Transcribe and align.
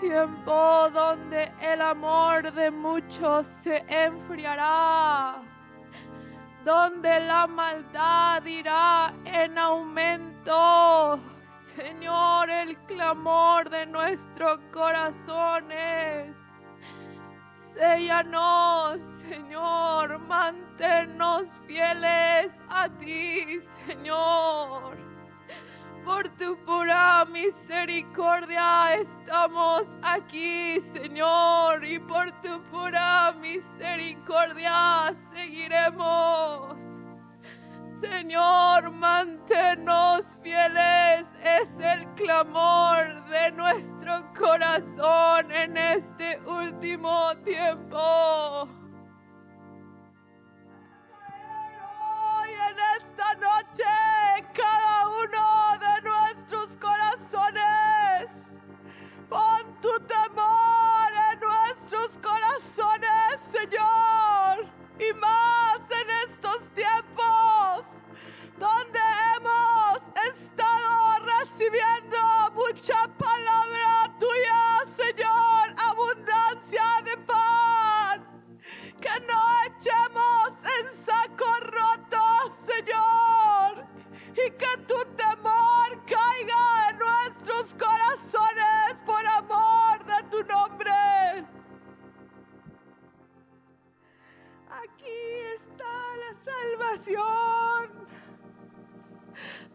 tiempo 0.00 0.90
donde 0.92 1.52
el 1.60 1.80
amor 1.80 2.52
de 2.52 2.70
muchos 2.70 3.46
se 3.62 3.84
enfriará, 3.88 5.36
donde 6.64 7.20
la 7.20 7.46
maldad 7.46 8.44
irá 8.44 9.12
en 9.24 9.56
aumento. 9.56 11.20
Señor, 11.76 12.50
el 12.50 12.76
clamor 12.86 13.70
de 13.70 13.86
nuestros 13.86 14.58
corazones. 14.72 16.34
Séllanos, 17.72 19.00
Señor, 19.20 20.18
manténnos 20.20 21.56
fieles 21.66 22.50
a 22.68 22.88
ti, 22.98 23.60
Señor. 23.86 25.05
Por 26.06 26.28
tu 26.38 26.56
pura 26.64 27.24
misericordia 27.24 28.94
estamos 28.94 29.82
aquí, 30.04 30.78
Señor, 30.94 31.84
y 31.84 31.98
por 31.98 32.30
tu 32.42 32.62
pura 32.70 33.32
misericordia 33.32 35.12
seguiremos. 35.34 36.76
Señor, 38.00 38.92
manténnos 38.92 40.22
fieles, 40.44 41.26
es 41.42 41.70
el 41.80 42.06
clamor 42.14 43.24
de 43.28 43.50
nuestro 43.50 44.32
corazón 44.32 45.50
en 45.50 45.76
este 45.76 46.38
último 46.46 47.36
tiempo. 47.44 48.75
Señor, 63.56 64.66
y 64.98 65.14
más 65.14 65.78
en 65.90 66.10
estos 66.28 66.68
tiempos 66.74 68.02
donde 68.58 69.00
hemos 69.34 70.02
estado 70.34 71.18
recibiendo 71.24 72.18
mucha 72.54 73.08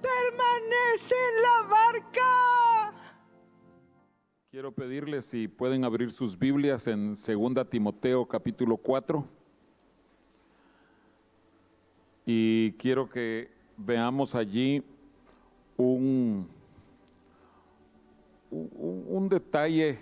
Permanece 0.01 1.15
en 1.15 1.41
la 1.41 1.67
barca. 1.69 2.93
Quiero 4.49 4.71
pedirles 4.71 5.25
si 5.25 5.47
pueden 5.47 5.83
abrir 5.83 6.11
sus 6.11 6.37
Biblias 6.37 6.87
en 6.87 7.13
2 7.13 7.69
Timoteo 7.69 8.25
capítulo 8.25 8.77
4. 8.77 9.25
Y 12.25 12.71
quiero 12.73 13.09
que 13.09 13.49
veamos 13.77 14.35
allí 14.35 14.83
un, 15.77 16.47
un, 18.51 19.05
un 19.07 19.29
detalle. 19.29 19.99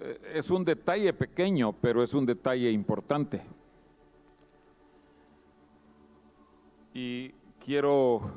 Eh, 0.00 0.20
Es 0.34 0.50
un 0.50 0.64
detalle 0.64 1.12
pequeño, 1.12 1.72
pero 1.72 2.02
es 2.02 2.12
un 2.14 2.26
detalle 2.26 2.70
importante. 2.70 3.42
Y 6.92 7.32
quiero 7.64 8.32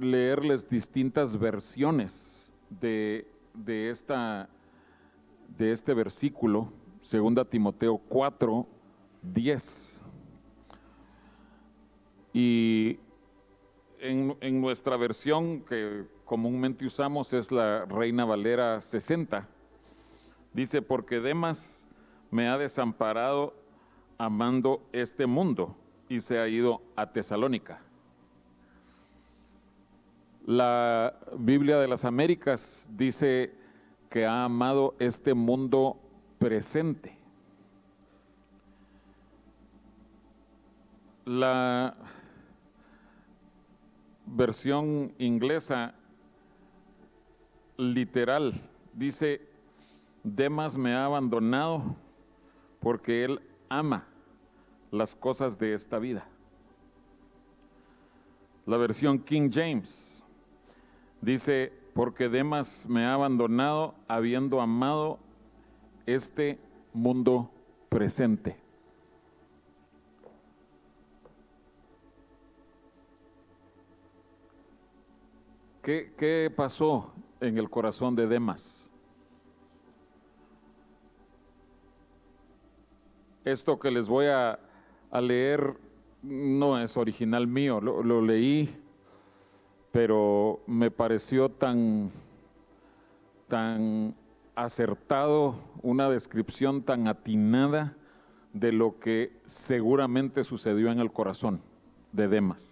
leerles 0.00 0.68
distintas 0.68 1.38
versiones 1.38 2.50
de, 2.70 3.26
de, 3.54 3.90
esta, 3.90 4.48
de 5.56 5.72
este 5.72 5.94
versículo, 5.94 6.72
2 7.08 7.48
Timoteo 7.48 7.98
4, 8.08 8.66
10. 9.22 10.02
Y 12.32 12.98
en, 14.00 14.36
en 14.40 14.60
nuestra 14.60 14.96
versión 14.96 15.60
que 15.60 16.04
comúnmente 16.24 16.84
usamos 16.84 17.32
es 17.32 17.52
la 17.52 17.84
Reina 17.84 18.24
Valera 18.24 18.80
60. 18.80 19.46
Dice, 20.52 20.82
porque 20.82 21.20
Demas 21.20 21.86
me 22.30 22.48
ha 22.48 22.58
desamparado 22.58 23.54
amando 24.18 24.82
este 24.92 25.26
mundo 25.26 25.76
y 26.08 26.20
se 26.20 26.38
ha 26.38 26.48
ido 26.48 26.82
a 26.94 27.10
Tesalónica. 27.10 27.80
La 30.46 31.14
Biblia 31.36 31.78
de 31.78 31.88
las 31.88 32.04
Américas 32.04 32.88
dice 32.92 33.52
que 34.08 34.24
ha 34.24 34.44
amado 34.44 34.94
este 34.98 35.34
mundo 35.34 35.98
presente. 36.38 37.18
La 41.24 41.96
versión 44.26 45.12
inglesa 45.18 45.94
literal 47.76 48.54
dice, 48.92 49.40
Demas 50.22 50.78
me 50.78 50.94
ha 50.94 51.06
abandonado 51.06 51.96
porque 52.80 53.24
él 53.24 53.40
ama 53.68 54.06
las 54.90 55.14
cosas 55.14 55.58
de 55.58 55.74
esta 55.74 55.98
vida. 55.98 56.26
La 58.66 58.76
versión 58.76 59.20
King 59.20 59.50
James 59.52 60.22
dice, 61.20 61.72
porque 61.94 62.28
Demas 62.28 62.86
me 62.88 63.04
ha 63.04 63.14
abandonado 63.14 63.94
habiendo 64.08 64.60
amado 64.60 65.18
este 66.04 66.58
mundo 66.92 67.50
presente. 67.88 68.56
¿Qué, 75.82 76.12
qué 76.18 76.52
pasó 76.54 77.12
en 77.40 77.58
el 77.58 77.70
corazón 77.70 78.16
de 78.16 78.26
Demas? 78.26 78.90
Esto 83.44 83.78
que 83.78 83.92
les 83.92 84.08
voy 84.08 84.26
a, 84.26 84.58
a 85.16 85.20
leer 85.22 85.74
no 86.22 86.78
es 86.78 86.94
original 86.98 87.46
mío, 87.46 87.80
lo, 87.80 88.20
leí, 88.20 88.76
pero 89.90 90.60
me 90.66 90.90
pareció 90.90 91.48
tan, 91.48 92.10
tan 93.48 94.14
acertado, 94.54 95.54
una 95.80 96.10
descripción 96.10 96.82
tan 96.82 97.08
atinada 97.08 97.96
de 98.52 98.72
lo 98.72 98.98
que 98.98 99.32
seguramente 99.46 100.44
sucedió 100.44 100.92
en 100.92 101.00
el 101.00 101.10
corazón 101.10 101.62
de 102.12 102.28
Demas. 102.28 102.68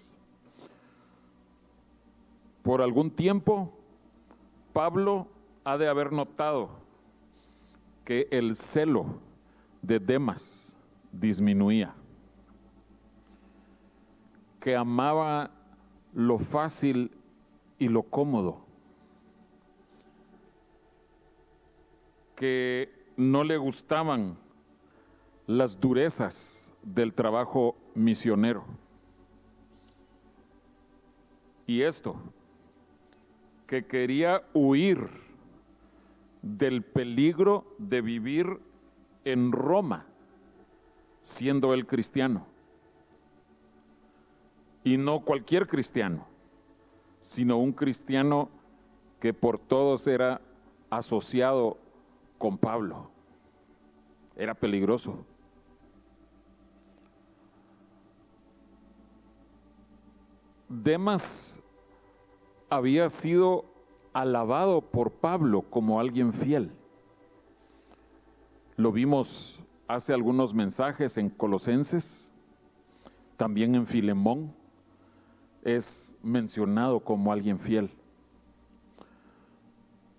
Por 2.63 2.83
algún 2.83 3.11
tiempo, 3.11 3.73
Pablo 4.75 5.29
ha 5.65 5.79
de 5.79 5.89
haber 5.89 6.13
notado 6.13 6.69
que 8.05 8.29
el 8.31 8.55
celo 8.55 9.07
de 9.81 9.99
Demas 9.99 10.77
disminuía, 11.11 11.95
que 14.65 14.75
amaba 14.75 15.51
lo 16.15 16.39
fácil 16.39 17.11
y 17.79 17.87
lo 17.87 18.03
cómodo, 18.03 18.65
que 22.35 22.91
no 23.15 23.45
le 23.45 23.59
gustaban 23.59 24.39
las 25.47 25.79
durezas 25.79 26.73
del 26.83 27.13
trabajo 27.13 27.77
misionero. 27.95 28.65
Y 31.67 31.83
esto, 31.83 32.17
que 33.67 33.85
quería 33.85 34.45
huir 34.55 35.11
del 36.41 36.81
peligro 36.83 37.67
de 37.77 38.01
vivir 38.01 38.59
en 39.27 39.53
Roma, 39.53 40.07
siendo 41.21 41.75
él 41.75 41.87
cristiano. 41.87 42.54
Y 44.85 44.97
no 44.97 45.21
cualquier 45.21 45.67
cristiano, 45.67 46.27
sino 47.21 47.59
un 47.59 47.73
cristiano 47.73 48.49
que 49.19 49.33
por 49.33 49.59
todos 49.59 50.07
era 50.07 50.41
asociado 50.91 51.79
con 52.39 52.59
Pablo. 52.59 53.09
Era 54.37 54.55
peligroso. 54.55 55.25
Demas 60.69 61.59
había 62.69 63.09
sido 63.09 63.65
alabado 64.13 64.81
por 64.81 65.11
Pablo 65.11 65.63
como 65.63 66.01
alguien 66.01 66.33
fiel. 66.33 66.71
Lo 68.77 68.93
vimos 68.93 69.61
hace 69.87 70.13
algunos 70.13 70.53
mensajes 70.53 71.17
en 71.17 71.31
Colosenses, 71.31 72.33
también 73.37 73.75
en 73.75 73.87
Filemón, 73.87 74.53
es 75.65 76.17
mencionado 76.23 77.01
como 77.01 77.33
alguien 77.33 77.59
fiel. 77.59 77.91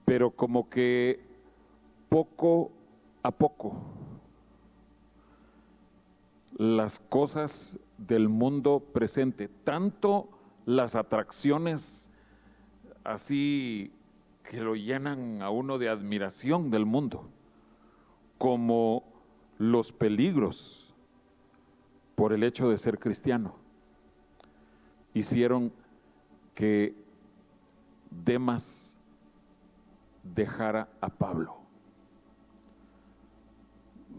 Pero 0.03 0.31
como 0.31 0.69
que 0.69 1.23
poco 2.09 2.71
a 3.23 3.31
poco 3.31 3.75
las 6.57 6.99
cosas 6.99 7.79
del 7.97 8.29
mundo 8.29 8.83
presente, 8.93 9.49
tanto 9.63 10.29
las 10.65 10.95
atracciones 10.95 12.11
así 13.03 13.91
que 14.43 14.61
lo 14.61 14.75
llenan 14.75 15.41
a 15.41 15.49
uno 15.49 15.77
de 15.77 15.89
admiración 15.89 16.71
del 16.71 16.85
mundo, 16.85 17.27
como 18.37 19.03
los 19.57 19.91
peligros 19.91 20.93
por 22.15 22.33
el 22.33 22.43
hecho 22.43 22.69
de 22.69 22.77
ser 22.77 22.99
cristiano, 22.99 23.55
hicieron 25.15 25.71
que 26.53 26.93
Demas 28.11 28.99
dejara 30.23 30.89
a 31.01 31.09
Pablo. 31.09 31.55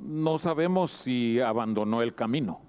No 0.02 0.38
sabemos 0.38 0.90
si 0.90 1.38
abandonó 1.38 2.02
el 2.02 2.14
camino, 2.14 2.60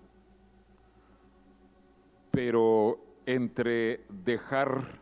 pero 2.31 2.99
entre 3.25 4.01
dejar 4.09 4.99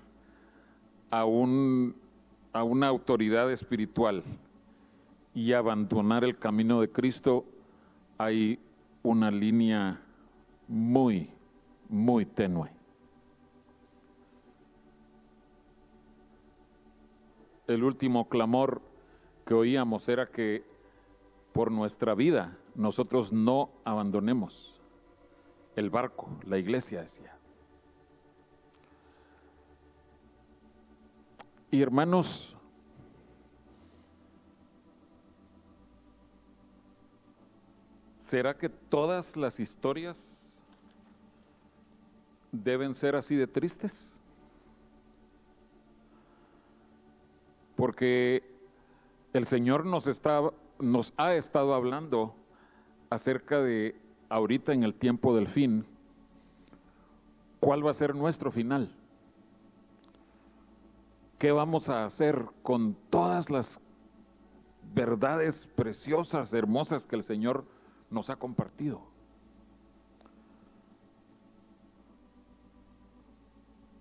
a, 1.10 1.26
un, 1.26 1.96
a 2.54 2.64
una 2.64 2.88
autoridad 2.88 3.52
espiritual 3.52 4.24
y 5.34 5.54
abandonar 5.54 6.24
el 6.24 6.38
camino 6.38 6.80
de 6.80 6.92
Cristo, 6.92 7.44
hay 8.18 8.60
una 9.02 9.32
línea 9.32 10.00
muy, 10.68 11.30
muy 11.90 12.26
tenue. 12.26 12.75
El 17.68 17.84
último 17.84 18.30
clamor 18.30 18.82
que 19.46 19.54
oíamos 19.54 20.08
era 20.08 20.28
que 20.28 20.64
por 21.54 21.72
nuestra 21.72 22.14
vida 22.16 22.58
nosotros 22.76 23.32
no 23.32 23.70
abandonemos 23.84 24.80
el 25.76 25.90
barco, 25.90 26.30
la 26.46 26.58
iglesia 26.58 27.02
decía. 27.02 27.38
Y 31.72 31.82
hermanos, 31.82 32.56
¿será 38.18 38.58
que 38.58 38.70
todas 38.70 39.36
las 39.36 39.60
historias 39.60 40.62
deben 42.52 42.94
ser 42.94 43.16
así 43.16 43.36
de 43.36 43.48
tristes? 43.48 44.15
Porque 47.76 48.44
el 49.34 49.46
Señor 49.46 49.86
nos, 49.86 50.08
está, 50.08 50.42
nos 50.80 51.14
ha 51.18 51.34
estado 51.36 51.74
hablando 51.74 52.34
acerca 53.10 53.62
de 53.62 53.96
ahorita 54.30 54.74
en 54.74 54.84
el 54.84 54.94
tiempo 54.94 55.36
del 55.36 55.48
fin, 55.48 55.86
cuál 57.60 57.86
va 57.86 57.92
a 57.92 57.94
ser 57.94 58.16
nuestro 58.16 58.52
final. 58.52 58.92
¿Qué 61.38 61.52
vamos 61.52 61.90
a 61.90 62.06
hacer 62.06 62.46
con 62.64 62.96
todas 63.10 63.50
las 63.50 63.82
verdades 64.94 65.68
preciosas, 65.76 66.54
hermosas 66.54 67.06
que 67.06 67.16
el 67.16 67.24
Señor 67.24 67.66
nos 68.10 68.30
ha 68.30 68.38
compartido? 68.38 69.02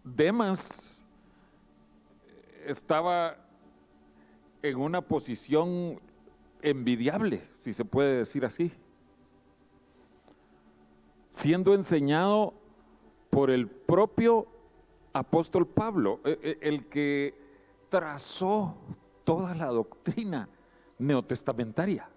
Demas 0.04 1.04
estaba 2.66 3.43
en 4.64 4.80
una 4.80 5.02
posición 5.02 6.00
envidiable, 6.62 7.46
si 7.52 7.74
se 7.74 7.84
puede 7.84 8.16
decir 8.16 8.46
así, 8.46 8.72
siendo 11.28 11.74
enseñado 11.74 12.54
por 13.28 13.50
el 13.50 13.68
propio 13.68 14.46
apóstol 15.12 15.66
Pablo, 15.66 16.20
e, 16.24 16.38
e, 16.42 16.66
el 16.66 16.86
que 16.86 17.34
trazó 17.90 18.74
toda 19.22 19.54
la 19.54 19.66
doctrina 19.66 20.48
neotestamentaria. 20.98 22.08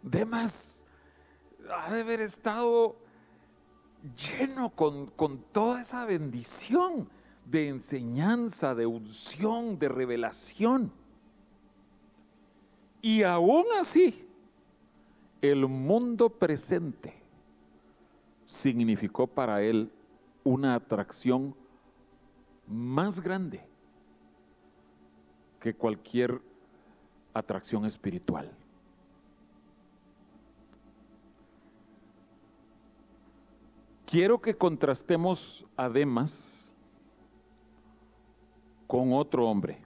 Demas 0.00 0.86
ha 1.76 1.92
de 1.92 2.02
haber 2.02 2.20
estado 2.20 2.94
lleno 4.14 4.70
con, 4.70 5.06
con 5.06 5.38
toda 5.50 5.80
esa 5.80 6.04
bendición 6.04 7.08
de 7.46 7.68
enseñanza, 7.68 8.74
de 8.74 8.86
unción, 8.86 9.78
de 9.78 9.88
revelación. 9.88 10.92
Y 13.00 13.22
aún 13.22 13.64
así, 13.78 14.26
el 15.40 15.66
mundo 15.68 16.28
presente 16.28 17.14
significó 18.46 19.26
para 19.26 19.62
él 19.62 19.90
una 20.42 20.74
atracción 20.74 21.54
más 22.66 23.20
grande 23.20 23.62
que 25.60 25.74
cualquier 25.74 26.40
atracción 27.32 27.84
espiritual. 27.84 28.50
Quiero 34.04 34.40
que 34.40 34.56
contrastemos 34.56 35.64
a 35.76 35.88
Demas 35.88 36.65
con 38.86 39.12
otro 39.12 39.48
hombre 39.48 39.78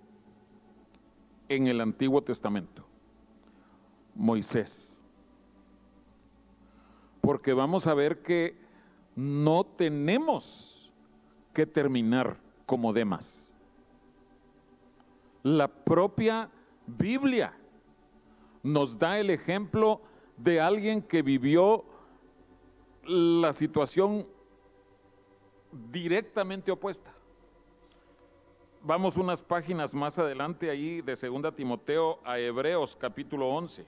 en 1.49 1.67
el 1.67 1.81
Antiguo 1.81 2.23
Testamento, 2.23 2.85
Moisés. 4.15 5.03
Porque 7.21 7.53
vamos 7.53 7.87
a 7.87 7.95
ver 7.95 8.23
que 8.23 8.57
no 9.17 9.65
tenemos 9.65 10.93
que 11.53 11.67
terminar 11.67 12.39
como 12.67 12.93
demás. 12.93 13.53
La 15.43 15.69
propia 15.69 16.51
Biblia 16.87 17.55
nos 18.63 18.99
da 18.99 19.19
el 19.19 19.31
ejemplo 19.31 20.01
de 20.37 20.61
alguien 20.61 21.03
que 21.03 21.23
vivió 21.23 21.85
la 23.05 23.53
situación 23.53 24.27
directamente 25.91 26.71
opuesta. 26.71 27.13
Vamos 28.83 29.19
unas 29.19 29.43
páginas 29.43 29.95
más 29.95 30.19
adelante 30.19 30.71
ahí 30.71 31.03
de 31.03 31.15
2 31.15 31.55
Timoteo 31.55 32.19
a 32.25 32.39
Hebreos 32.39 32.97
capítulo 32.97 33.47
11. 33.51 33.85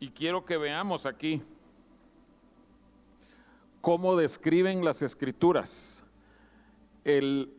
Y 0.00 0.08
quiero 0.08 0.42
que 0.46 0.56
veamos 0.56 1.04
aquí 1.04 1.42
cómo 3.82 4.16
describen 4.16 4.82
las 4.82 5.02
escrituras 5.02 6.02
el 7.04 7.52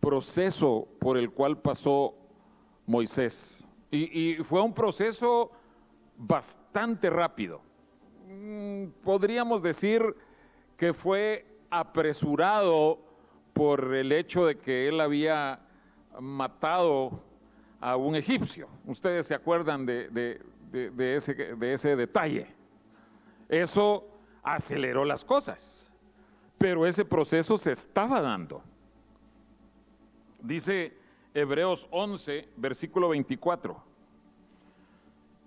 proceso 0.00 0.86
por 1.00 1.16
el 1.16 1.30
cual 1.30 1.56
pasó 1.56 2.14
Moisés. 2.86 3.66
Y, 3.90 4.34
fue 4.44 4.60
un 4.60 4.74
proceso 4.74 5.50
bastante 6.18 7.08
rápido. 7.08 7.62
Mm, 8.28 8.88
podríamos 9.02 9.62
decir 9.62 10.14
que 10.76 10.92
fue 10.92 11.46
apresurado 11.70 13.11
por 13.52 13.94
el 13.94 14.12
hecho 14.12 14.46
de 14.46 14.58
que 14.58 14.88
él 14.88 15.00
había 15.00 15.60
matado 16.20 17.20
a 17.80 17.96
un 17.96 18.14
egipcio. 18.14 18.68
Ustedes 18.86 19.26
se 19.26 19.34
acuerdan 19.34 19.84
de, 19.86 20.40
ese, 20.98 21.34
de 21.34 21.72
ese 21.72 21.96
detalle. 21.96 22.46
Eso 23.48 24.08
aceleró 24.42 25.04
las 25.04 25.24
cosas, 25.24 25.88
pero 26.58 26.86
ese 26.86 27.04
proceso 27.04 27.58
se 27.58 27.72
estaba 27.72 28.20
dando. 28.20 28.62
Dice 30.40 30.96
Hebreos 31.34 31.86
11, 31.90 32.48
versículo 32.56 33.10
24. 33.10 33.82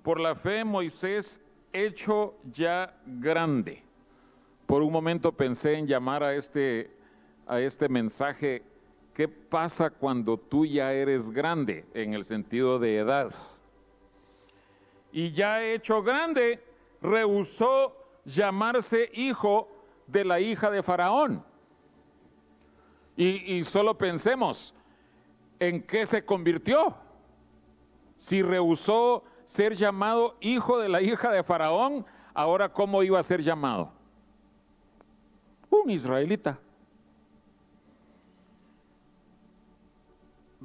Por 0.04 0.20
la 0.20 0.36
fe 0.36 0.64
Moisés 0.64 1.42
hecho 1.74 2.36
ya 2.52 2.96
grande. 3.06 3.84
Por 4.66 4.82
un 4.82 4.92
momento 4.92 5.32
pensé 5.32 5.76
en 5.76 5.88
llamar 5.88 6.24
a 6.24 6.34
este, 6.34 6.92
a 7.48 7.60
este 7.60 7.90
mensaje, 7.90 8.64
¿qué 9.14 9.28
pasa 9.28 9.90
cuando 9.90 10.38
tú 10.38 10.66
ya 10.66 10.92
eres 10.94 11.30
grande 11.30 11.86
en 11.94 12.14
el 12.14 12.24
sentido 12.24 12.80
de 12.80 12.98
edad? 12.98 13.34
Y 15.12 15.32
ya 15.32 15.64
hecho 15.64 16.04
grande, 16.04 16.62
rehusó 17.02 17.96
llamarse 18.26 19.10
hijo 19.14 19.70
de 20.08 20.26
la 20.26 20.40
hija 20.40 20.70
de 20.70 20.84
Faraón. 20.84 21.44
Y, 23.18 23.64
solo 23.64 23.98
pensemos 23.98 24.76
en 25.58 25.82
qué 25.82 26.06
se 26.06 26.26
convirtió. 26.26 26.94
Si 28.18 28.42
rehusó 28.42 29.24
ser 29.46 29.74
llamado 29.74 30.36
hijo 30.42 30.80
de 30.80 30.90
la 30.90 31.02
hija 31.02 31.32
de 31.32 31.44
Faraón, 31.44 32.06
ahora 32.34 32.68
cómo 32.68 33.04
iba 33.04 33.18
a 33.18 33.24
ser 33.24 33.42
llamado? 33.42 33.90
Un 35.70 35.90
israelita. 35.90 36.60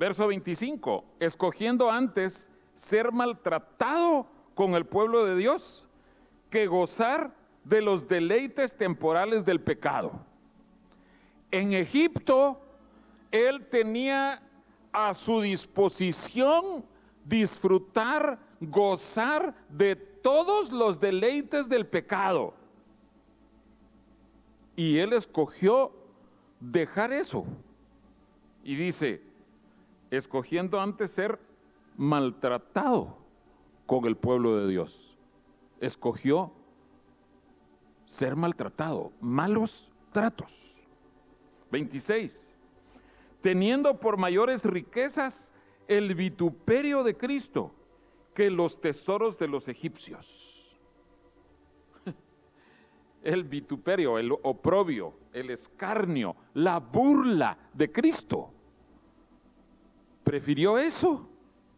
Verso 0.01 0.29
25, 0.29 1.05
escogiendo 1.21 1.91
antes 1.91 2.51
ser 2.75 3.13
maltratado 3.13 4.27
con 4.55 4.73
el 4.73 4.87
pueblo 4.87 5.27
de 5.27 5.37
Dios 5.37 5.85
que 6.49 6.67
gozar 6.67 7.37
de 7.65 7.83
los 7.83 8.09
deleites 8.09 8.75
temporales 8.75 9.45
del 9.45 9.61
pecado. 9.61 10.13
En 11.51 11.75
Egipto, 11.75 12.59
él 13.31 13.67
tenía 13.67 14.43
a 14.91 15.13
su 15.13 15.43
disposición 15.43 16.83
disfrutar, 17.27 18.39
gozar 18.59 19.55
de 19.69 19.97
todos 19.97 20.73
los 20.73 20.99
deleites 20.99 21.69
del 21.69 21.87
pecado. 21.87 22.55
Y 24.77 24.97
él 24.97 25.13
escogió 25.13 25.93
dejar 26.59 27.13
eso. 27.13 27.45
Y 28.65 28.77
dice, 28.77 29.29
escogiendo 30.11 30.81
antes 30.81 31.11
ser 31.11 31.39
maltratado 31.97 33.17
con 33.87 34.07
el 34.07 34.17
pueblo 34.17 34.57
de 34.59 34.69
Dios. 34.69 35.17
Escogió 35.81 36.53
ser 38.05 38.37
maltratado, 38.37 39.13
malos 39.21 39.91
tratos. 40.13 40.53
26. 41.71 42.55
Teniendo 43.41 44.01
por 44.01 44.17
mayores 44.17 44.65
riquezas 44.65 45.53
el 45.87 46.15
vituperio 46.15 47.03
de 47.03 47.17
Cristo 47.17 47.73
que 48.35 48.51
los 48.51 48.81
tesoros 48.81 49.39
de 49.39 49.49
los 49.49 49.69
egipcios. 49.69 50.79
El 53.23 53.45
vituperio, 53.45 54.19
el 54.19 54.33
oprobio, 54.33 55.13
el 55.33 55.51
escarnio, 55.51 56.37
la 56.55 56.79
burla 56.79 57.59
de 57.75 57.93
Cristo. 57.93 58.51
Prefirió 60.31 60.79
eso 60.79 61.29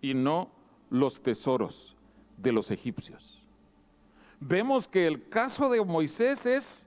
y 0.03 0.13
no 0.13 0.51
los 0.91 1.23
tesoros 1.23 1.97
de 2.37 2.53
los 2.53 2.71
egipcios. 2.71 3.43
Vemos 4.41 4.87
que 4.87 5.07
el 5.07 5.27
caso 5.31 5.71
de 5.71 5.83
Moisés 5.83 6.45
es 6.45 6.87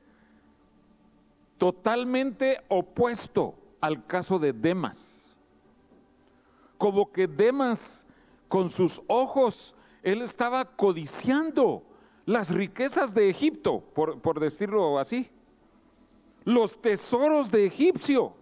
totalmente 1.57 2.61
opuesto 2.67 3.55
al 3.81 4.05
caso 4.05 4.37
de 4.37 4.53
Demas. 4.53 5.35
Como 6.77 7.11
que 7.11 7.25
Demas 7.25 8.05
con 8.47 8.69
sus 8.69 9.01
ojos, 9.07 9.73
él 10.03 10.21
estaba 10.21 10.65
codiciando 10.65 11.81
las 12.27 12.51
riquezas 12.51 13.11
de 13.11 13.27
Egipto, 13.27 13.83
por, 13.95 14.39
decirlo 14.39 14.99
así. 14.99 15.31
Los 16.43 16.79
tesoros 16.79 17.49
de 17.49 17.65
Egipcio, 17.65 18.35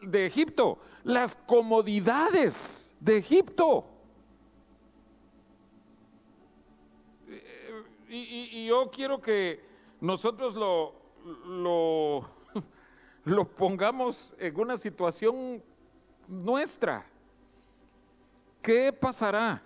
de 0.00 0.24
Egipto, 0.24 0.78
las 1.04 1.36
comodidades 1.36 2.94
de 3.00 3.18
Egipto. 3.18 3.86
Y, 8.08 8.66
yo 8.66 8.90
quiero 8.90 9.20
que 9.20 9.60
nosotros 10.00 10.56
lo, 10.56 10.94
lo, 11.46 12.28
lo 13.24 13.44
pongamos 13.44 14.34
en 14.38 14.58
una 14.58 14.76
situación 14.76 15.62
nuestra. 16.26 17.06
¿Qué 18.62 18.92
pasará 18.92 19.62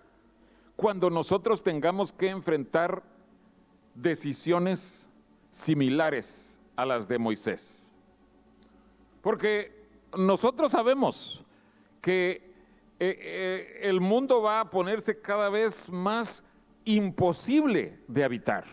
cuando 0.76 1.08
nosotros 1.10 1.62
tengamos 1.62 2.12
que 2.12 2.28
enfrentar 2.28 3.02
decisiones 3.94 5.08
similares 5.50 6.60
a 6.76 6.84
las 6.84 7.08
de 7.08 7.18
Moisés? 7.18 7.92
Porque 9.22 9.73
nosotros 10.16 10.72
sabemos 10.72 11.44
que 12.00 12.54
eh, 13.00 13.18
eh, 13.18 13.78
el 13.82 14.00
mundo 14.00 14.42
va 14.42 14.60
a 14.60 14.70
ponerse 14.70 15.20
cada 15.20 15.48
vez 15.48 15.90
más 15.90 16.44
imposible 16.84 17.98
de 18.06 18.24
habitar. 18.24 18.64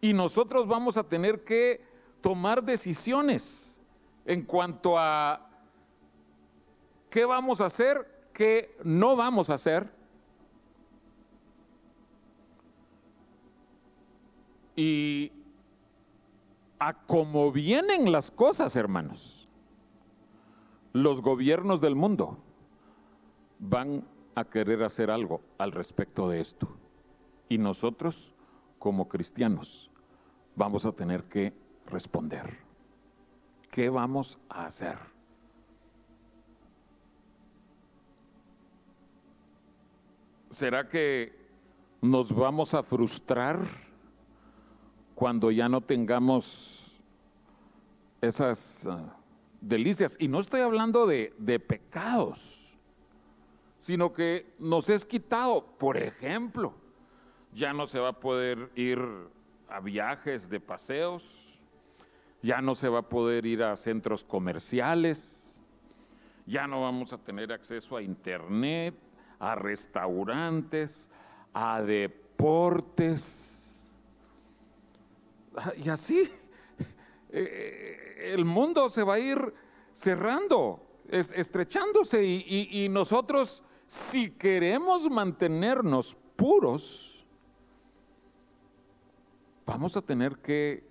Y 0.00 0.12
nosotros 0.12 0.66
vamos 0.66 0.96
a 0.96 1.04
tener 1.04 1.44
que 1.44 1.84
tomar 2.20 2.62
decisiones 2.62 3.78
en 4.24 4.42
cuanto 4.42 4.98
a 4.98 5.50
qué 7.10 7.24
vamos 7.24 7.60
a 7.60 7.66
hacer 7.66 8.18
qué 8.38 8.76
no 8.84 9.16
vamos 9.16 9.50
a 9.50 9.54
hacer. 9.54 9.92
Y 14.76 15.32
a 16.78 16.94
cómo 16.94 17.50
vienen 17.50 18.12
las 18.12 18.30
cosas, 18.30 18.76
hermanos, 18.76 19.37
los 21.02 21.22
gobiernos 21.22 21.80
del 21.80 21.94
mundo 21.94 22.38
van 23.58 24.04
a 24.34 24.44
querer 24.44 24.82
hacer 24.82 25.10
algo 25.10 25.40
al 25.58 25.72
respecto 25.72 26.28
de 26.28 26.40
esto. 26.40 26.68
Y 27.48 27.58
nosotros, 27.58 28.34
como 28.78 29.08
cristianos, 29.08 29.90
vamos 30.54 30.84
a 30.86 30.92
tener 30.92 31.24
que 31.24 31.52
responder. 31.86 32.58
¿Qué 33.70 33.88
vamos 33.88 34.38
a 34.48 34.66
hacer? 34.66 34.98
¿Será 40.50 40.88
que 40.88 41.36
nos 42.00 42.34
vamos 42.34 42.74
a 42.74 42.82
frustrar 42.82 43.60
cuando 45.14 45.50
ya 45.50 45.68
no 45.68 45.80
tengamos 45.80 46.96
esas 48.20 48.86
ah, 48.86 49.17
delicias? 49.60 50.16
Y 50.18 50.28
no 50.28 50.40
estoy 50.40 50.60
hablando 50.60 51.06
de, 51.06 51.32
de 51.38 51.60
pecados, 51.60 52.58
sino 53.78 54.12
que 54.12 54.54
nos 54.58 54.88
es 54.88 55.06
quitado, 55.06 55.64
por 55.78 55.96
ejemplo, 55.96 56.74
ya 57.52 57.72
no 57.72 57.86
se 57.86 57.98
va 57.98 58.08
a 58.10 58.20
poder 58.20 58.70
ir 58.74 59.00
a 59.68 59.80
viajes 59.80 60.48
de 60.48 60.60
paseos, 60.60 61.48
ya 62.42 62.60
no 62.60 62.74
se 62.74 62.88
va 62.88 63.00
a 63.00 63.08
poder 63.08 63.46
ir 63.46 63.62
a 63.62 63.76
centros 63.76 64.24
comerciales, 64.24 65.60
ya 66.46 66.66
no 66.66 66.82
vamos 66.82 67.12
a 67.12 67.18
tener 67.18 67.52
acceso 67.52 67.96
a 67.96 68.02
internet, 68.02 68.94
a 69.38 69.54
restaurantes, 69.54 71.10
a 71.52 71.82
deportes. 71.82 73.54
Y 75.76 75.88
así 75.88 76.30
eh, 77.30 78.32
el 78.34 78.44
mundo 78.44 78.88
se 78.88 79.02
va 79.02 79.14
a 79.14 79.18
ir 79.18 79.54
cerrando, 79.92 80.80
estrechándose 81.08 82.24
y, 82.24 82.68
y 82.70 82.88
nosotros, 82.88 83.62
si 83.86 84.30
queremos 84.30 85.10
mantenernos 85.10 86.16
puros, 86.36 87.26
vamos 89.66 89.96
a 89.96 90.02
tener 90.02 90.38
que 90.38 90.84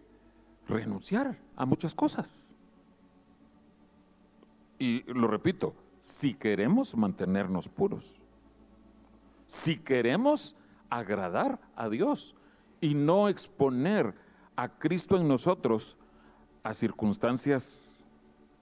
renunciar 0.68 1.38
a 1.56 1.66
muchas 1.66 1.94
cosas. 1.94 2.56
Y 4.80 5.04
lo 5.12 5.28
repito, 5.28 5.74
si 6.02 6.34
queremos 6.34 6.96
mantenernos 6.96 7.68
puros 7.68 8.18
si 9.48 9.78
queremos 9.78 10.56
agradar 10.90 11.60
a 11.76 11.90
Dios 11.90 12.36
y 12.82 12.94
no 12.94 13.30
exponer 13.30 14.14
a 14.56 14.70
Cristo 14.70 15.18
en 15.18 15.28
nosotros 15.28 15.97
a 16.68 16.74
circunstancias 16.74 18.06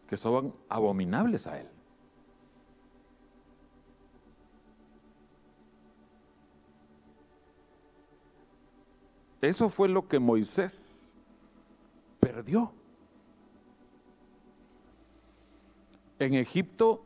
que 0.07 0.15
son 0.15 0.53
abominables 0.69 1.47
a 1.47 1.59
Él. 1.59 1.67
Eso 9.41 9.69
fue 9.69 9.89
lo 9.89 10.07
que 10.07 10.19
Moisés 10.19 11.11
perdió. 12.19 12.71
En 16.19 16.35
Egipto, 16.35 17.03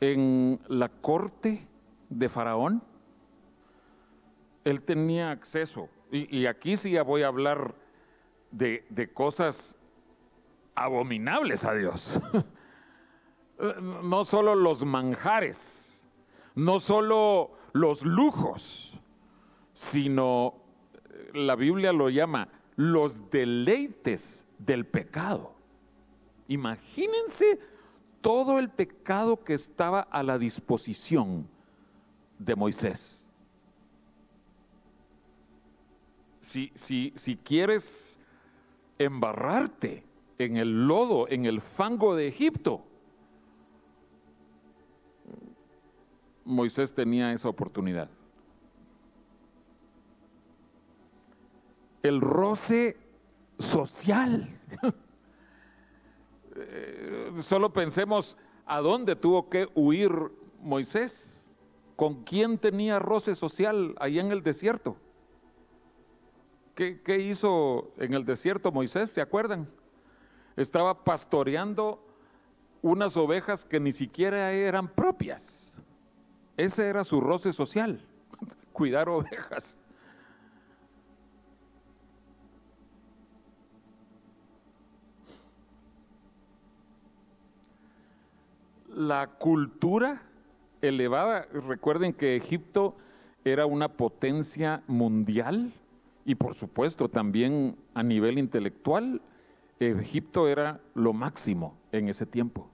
en 0.00 0.58
la 0.68 0.88
corte 0.88 1.68
de 2.08 2.30
Faraón, 2.30 2.82
él 4.64 4.82
tenía 4.82 5.30
acceso, 5.30 5.90
y, 6.10 6.46
aquí 6.46 6.78
sí 6.78 6.92
ya 6.92 7.02
voy 7.02 7.22
a 7.22 7.28
hablar 7.28 7.74
de, 8.56 9.10
cosas 9.12 9.76
abominables 10.74 11.64
a 11.64 11.74
Dios. 11.74 12.18
no 13.92 14.24
solo 14.24 14.54
los 14.54 14.84
manjares, 14.84 16.04
no 16.54 16.80
solo 16.80 17.52
los 17.72 18.02
lujos, 18.02 18.98
sino 19.74 20.54
la 21.34 21.54
Biblia 21.54 21.92
lo 21.92 22.08
llama 22.08 22.48
los 22.76 23.30
deleites 23.30 24.46
del 24.58 24.86
pecado. 24.86 25.54
Imagínense 26.48 27.58
todo 28.20 28.58
el 28.58 28.70
pecado 28.70 29.42
que 29.42 29.54
estaba 29.54 30.00
a 30.00 30.22
la 30.22 30.38
disposición 30.38 31.48
de 32.38 32.54
Moisés. 32.54 33.28
Si, 36.40 36.70
si, 36.74 37.12
si 37.16 37.36
quieres 37.36 38.15
embarrarte 38.98 40.04
en 40.38 40.56
el 40.56 40.86
lodo, 40.86 41.28
en 41.28 41.46
el 41.46 41.60
fango 41.60 42.14
de 42.14 42.28
Egipto, 42.28 42.82
Moisés 46.44 46.94
tenía 46.94 47.32
esa 47.32 47.48
oportunidad. 47.48 48.08
El 52.02 52.20
roce 52.20 52.96
social. 53.58 54.48
Eh, 56.58 57.32
solo 57.42 57.70
pensemos 57.70 58.34
a 58.64 58.80
dónde 58.80 59.14
tuvo 59.14 59.50
que 59.50 59.68
huir 59.74 60.10
Moisés, 60.62 61.54
con 61.96 62.24
quién 62.24 62.56
tenía 62.56 62.98
roce 62.98 63.34
social 63.34 63.94
allá 64.00 64.22
en 64.22 64.32
el 64.32 64.42
desierto. 64.42 64.96
¿Qué, 66.76 67.00
¿Qué, 67.00 67.18
hizo 67.20 67.90
en 67.96 68.12
el 68.12 68.26
desierto 68.26 68.70
Moisés? 68.70 69.10
¿Se 69.10 69.22
acuerdan? 69.22 69.66
Estaba 70.56 71.04
pastoreando 71.04 72.04
unas 72.82 73.16
ovejas 73.16 73.64
que 73.64 73.80
ni 73.80 73.92
siquiera 73.92 74.52
eran 74.52 74.86
propias. 74.86 75.74
Ese 76.54 76.86
era 76.86 77.02
su 77.02 77.22
roce 77.22 77.54
social, 77.54 77.98
cuidar 78.74 79.08
ovejas. 79.08 79.78
La 88.94 89.28
cultura 89.38 90.20
elevada, 90.82 91.48
recuerden 91.52 92.12
que 92.12 92.36
Egipto 92.36 92.94
era 93.46 93.64
una 93.64 93.88
potencia 93.88 94.82
mundial 94.86 95.72
y 96.26 96.34
por 96.34 96.56
supuesto 96.56 97.08
también 97.08 97.76
a 97.94 98.02
nivel 98.02 98.36
intelectual, 98.38 99.22
Egipto 99.78 100.48
era 100.48 100.80
lo 100.94 101.12
máximo 101.12 101.78
en 101.92 102.08
ese 102.08 102.26
tiempo. 102.26 102.68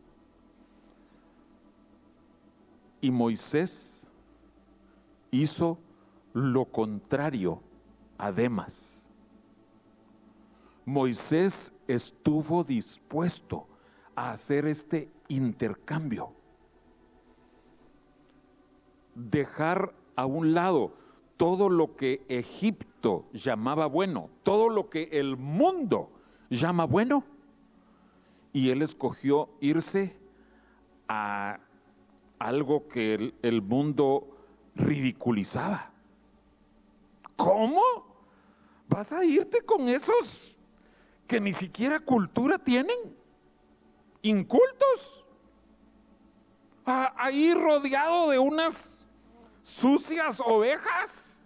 Y 3.02 3.10
Moisés 3.10 4.08
hizo 5.30 5.78
lo 6.32 6.64
contrario 6.64 7.60
a 8.16 8.32
Demas. 8.32 9.10
Moisés 10.86 11.74
estuvo 11.86 12.64
dispuesto 12.64 13.66
a 14.16 14.30
hacer 14.30 14.66
este 14.66 15.10
intercambio. 15.28 16.32
Dejar 19.14 19.92
a 20.16 20.24
un 20.24 20.54
lado 20.54 20.94
todo 21.36 21.68
lo 21.68 21.96
que 21.96 22.24
Egipto 22.28 22.91
llamaba 23.32 23.86
bueno, 23.86 24.30
todo 24.42 24.68
lo 24.68 24.88
que 24.88 25.08
el 25.12 25.36
mundo 25.36 26.10
llama 26.50 26.84
bueno, 26.84 27.24
y 28.52 28.70
él 28.70 28.82
escogió 28.82 29.48
irse 29.60 30.16
a 31.08 31.58
algo 32.38 32.88
que 32.88 33.34
el, 33.42 33.62
mundo 33.62 34.28
ridiculizaba. 34.74 35.90
¿Cómo? 37.36 37.82
¿Vas 38.88 39.12
a 39.12 39.24
irte 39.24 39.62
con 39.62 39.88
esos 39.88 40.56
que 41.26 41.40
ni 41.40 41.52
siquiera 41.52 42.00
cultura 42.00 42.58
tienen? 42.58 42.98
¿Incultos? 44.22 45.18
ahí 46.84 47.54
rodeado 47.54 48.30
de 48.30 48.38
unas 48.38 49.06
sucias 49.62 50.40
ovejas. 50.40 51.41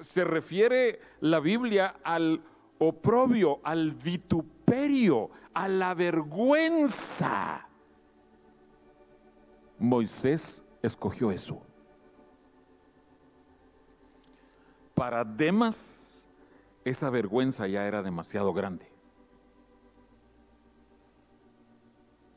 Se 0.00 0.24
refiere 0.24 1.00
la 1.20 1.40
Biblia 1.40 1.96
al 2.02 2.42
oprobio, 2.78 3.60
al 3.62 3.92
vituperio, 3.92 5.30
a 5.52 5.68
la 5.68 5.94
vergüenza. 5.94 7.66
Moisés 9.78 10.64
escogió 10.82 11.30
eso. 11.30 11.60
Para 14.94 15.24
Demas, 15.24 16.26
esa 16.84 17.10
vergüenza 17.10 17.66
ya 17.66 17.86
era 17.86 18.02
demasiado 18.02 18.52
grande. 18.52 18.90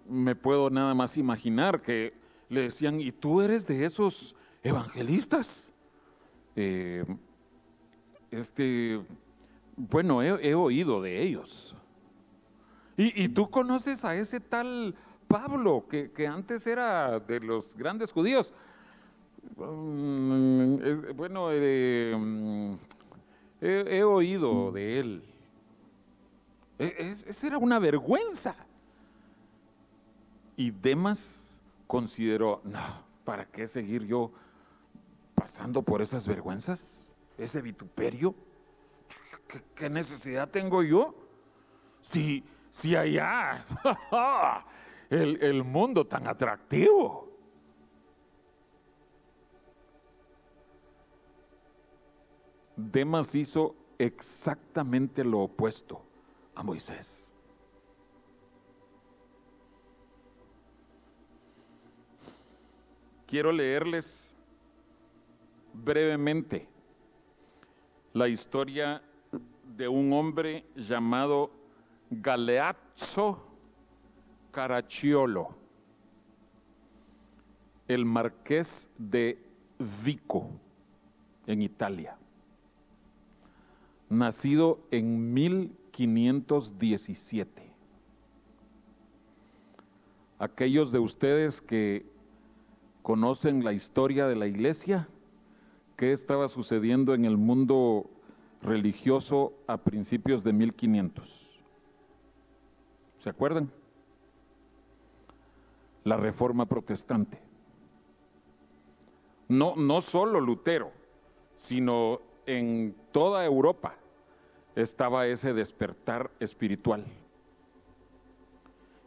Me 0.10 0.36
puedo 0.36 0.69
nada 0.69 0.93
más 0.93 1.17
imaginar 1.17 1.82
que 1.82 2.13
le 2.50 2.62
decían, 2.62 3.02
¿y 3.02 3.12
tú 3.12 3.41
eres 3.41 3.67
de 3.67 3.84
esos 3.84 4.36
evangelistas? 4.63 5.71
Eh, 6.59 7.05
este, 8.31 8.99
bueno, 9.75 10.23
he, 10.23 10.55
oído 10.55 11.03
de 11.03 11.21
ellos. 11.21 11.75
¿Y, 12.97 13.29
tú 13.29 13.47
conoces 13.51 14.03
a 14.03 14.15
ese 14.15 14.39
tal 14.39 14.95
Pablo, 15.27 15.85
que, 15.87 16.27
antes 16.27 16.65
era 16.65 17.19
de 17.19 17.39
los 17.39 17.75
grandes 17.77 18.11
judíos. 18.11 18.51
Mm, 19.55 21.15
bueno, 21.15 21.49
eh, 21.51 22.75
he, 23.61 24.03
oído 24.03 24.71
de 24.71 24.99
él. 24.99 25.23
E, 26.79 27.13
esa 27.27 27.47
era 27.47 27.59
una 27.59 27.77
vergüenza. 27.77 28.55
Y 30.55 30.71
Demas 30.71 31.61
consideró, 31.85 32.61
no, 32.63 32.79
¿para 33.23 33.45
qué 33.45 33.67
seguir 33.67 34.07
yo 34.07 34.31
pasando 35.47 35.81
por 35.81 36.01
esas 36.01 36.27
vergüenzas? 36.27 37.05
Ese 37.38 37.62
vituperio. 37.62 38.36
¿Qué, 39.73 39.89
necesidad 39.89 40.49
tengo 40.49 40.83
yo? 40.83 41.15
Si 42.01 42.43
si 42.69 42.97
allá 42.97 43.63
el, 45.10 45.41
el 45.41 45.63
mundo 45.63 46.05
tan 46.05 46.27
atractivo. 46.27 47.31
Demas 52.75 53.33
hizo 53.33 53.73
exactamente 53.97 55.23
lo 55.23 55.39
opuesto 55.39 56.01
a 56.55 56.62
Moisés. 56.62 57.33
Quiero 63.25 63.53
leerles 63.53 64.37
brevemente 65.83 66.67
la 68.13 68.27
historia 68.27 69.01
de 69.75 69.87
un 69.87 70.13
hombre 70.13 70.63
llamado 70.75 71.49
Galeazzo 72.09 73.43
Caracciolo, 74.51 75.55
el 77.87 78.05
marqués 78.05 78.89
de 78.97 79.37
Vico, 80.03 80.49
en 81.45 81.61
Italia, 81.61 82.17
nacido 84.09 84.79
en 84.89 85.31
1517. 85.33 87.67
Aquellos 90.39 90.91
de 90.91 90.99
ustedes 90.99 91.61
que 91.61 92.05
conocen 93.03 93.63
la 93.63 93.73
historia 93.73 94.27
de 94.27 94.35
la 94.35 94.47
iglesia, 94.47 95.07
qué 95.97 96.13
estaba 96.13 96.47
sucediendo 96.47 97.13
en 97.13 97.25
el 97.25 97.38
mundo 97.38 98.10
religioso 98.62 99.53
a 99.67 99.77
principios 99.77 100.43
de 100.43 100.53
1500. 100.53 101.62
¿Se 103.17 103.29
acuerdan? 103.29 103.71
La 106.03 106.15
reforma 106.15 106.65
protestante. 106.67 107.39
No, 109.49 109.75
no 109.75 110.01
solo 110.01 110.39
Lutero, 110.39 110.91
sino 111.55 112.21
en 112.45 112.95
toda 113.12 113.43
Europa 113.43 113.95
estaba 114.75 115.25
ese 115.25 115.53
despertar 115.53 116.29
espiritual. 116.39 117.05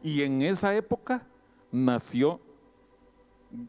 Y 0.03 0.23
en 0.23 0.43
esa 0.43 0.75
época 0.75 1.27
nació 1.71 2.41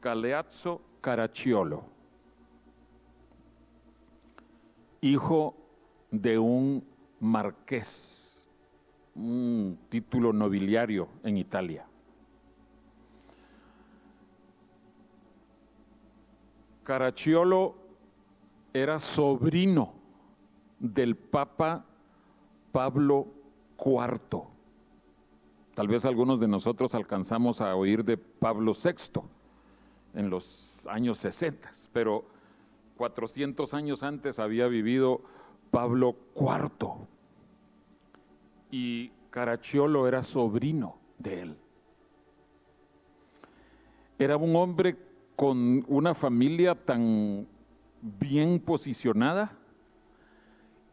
Galeazzo 0.01 0.81
Caracciolo, 1.01 1.83
hijo 5.01 5.55
de 6.11 6.37
un 6.37 6.83
marqués 7.19 8.21
un 9.15 9.77
título 9.89 10.31
nobiliario 10.31 11.09
en 11.23 11.37
Italia. 11.37 11.85
Caracciolo 16.83 17.75
era 18.73 18.99
sobrino 18.99 19.93
del 20.79 21.15
Papa 21.15 21.85
Pablo 22.71 23.27
IV. 23.77 24.43
Tal 25.75 25.87
vez 25.87 26.05
algunos 26.05 26.39
de 26.39 26.47
nosotros 26.47 26.95
alcanzamos 26.95 27.61
a 27.61 27.75
oír 27.75 28.03
de 28.03 28.17
Pablo 28.17 28.73
VI 28.73 29.21
en 30.13 30.29
los 30.29 30.87
años 30.87 31.17
60, 31.19 31.71
pero 31.93 32.25
400 32.97 33.73
años 33.73 34.03
antes 34.03 34.39
había 34.39 34.67
vivido 34.67 35.21
Pablo 35.71 36.15
IV 36.35 37.07
y 38.69 39.11
Caracciolo 39.29 40.07
era 40.07 40.23
sobrino 40.23 40.97
de 41.17 41.41
él. 41.41 41.57
Era 44.19 44.37
un 44.37 44.55
hombre 44.55 44.97
con 45.35 45.83
una 45.87 46.13
familia 46.13 46.75
tan 46.75 47.47
bien 48.01 48.59
posicionada 48.59 49.57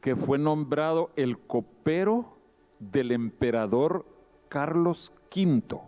que 0.01 0.17
fue 0.17 0.39
nombrado 0.39 1.11
el 1.17 1.39
copero 1.39 2.39
del 2.79 3.13
emperador 3.13 4.07
Carlos 4.49 5.13
V. 5.35 5.81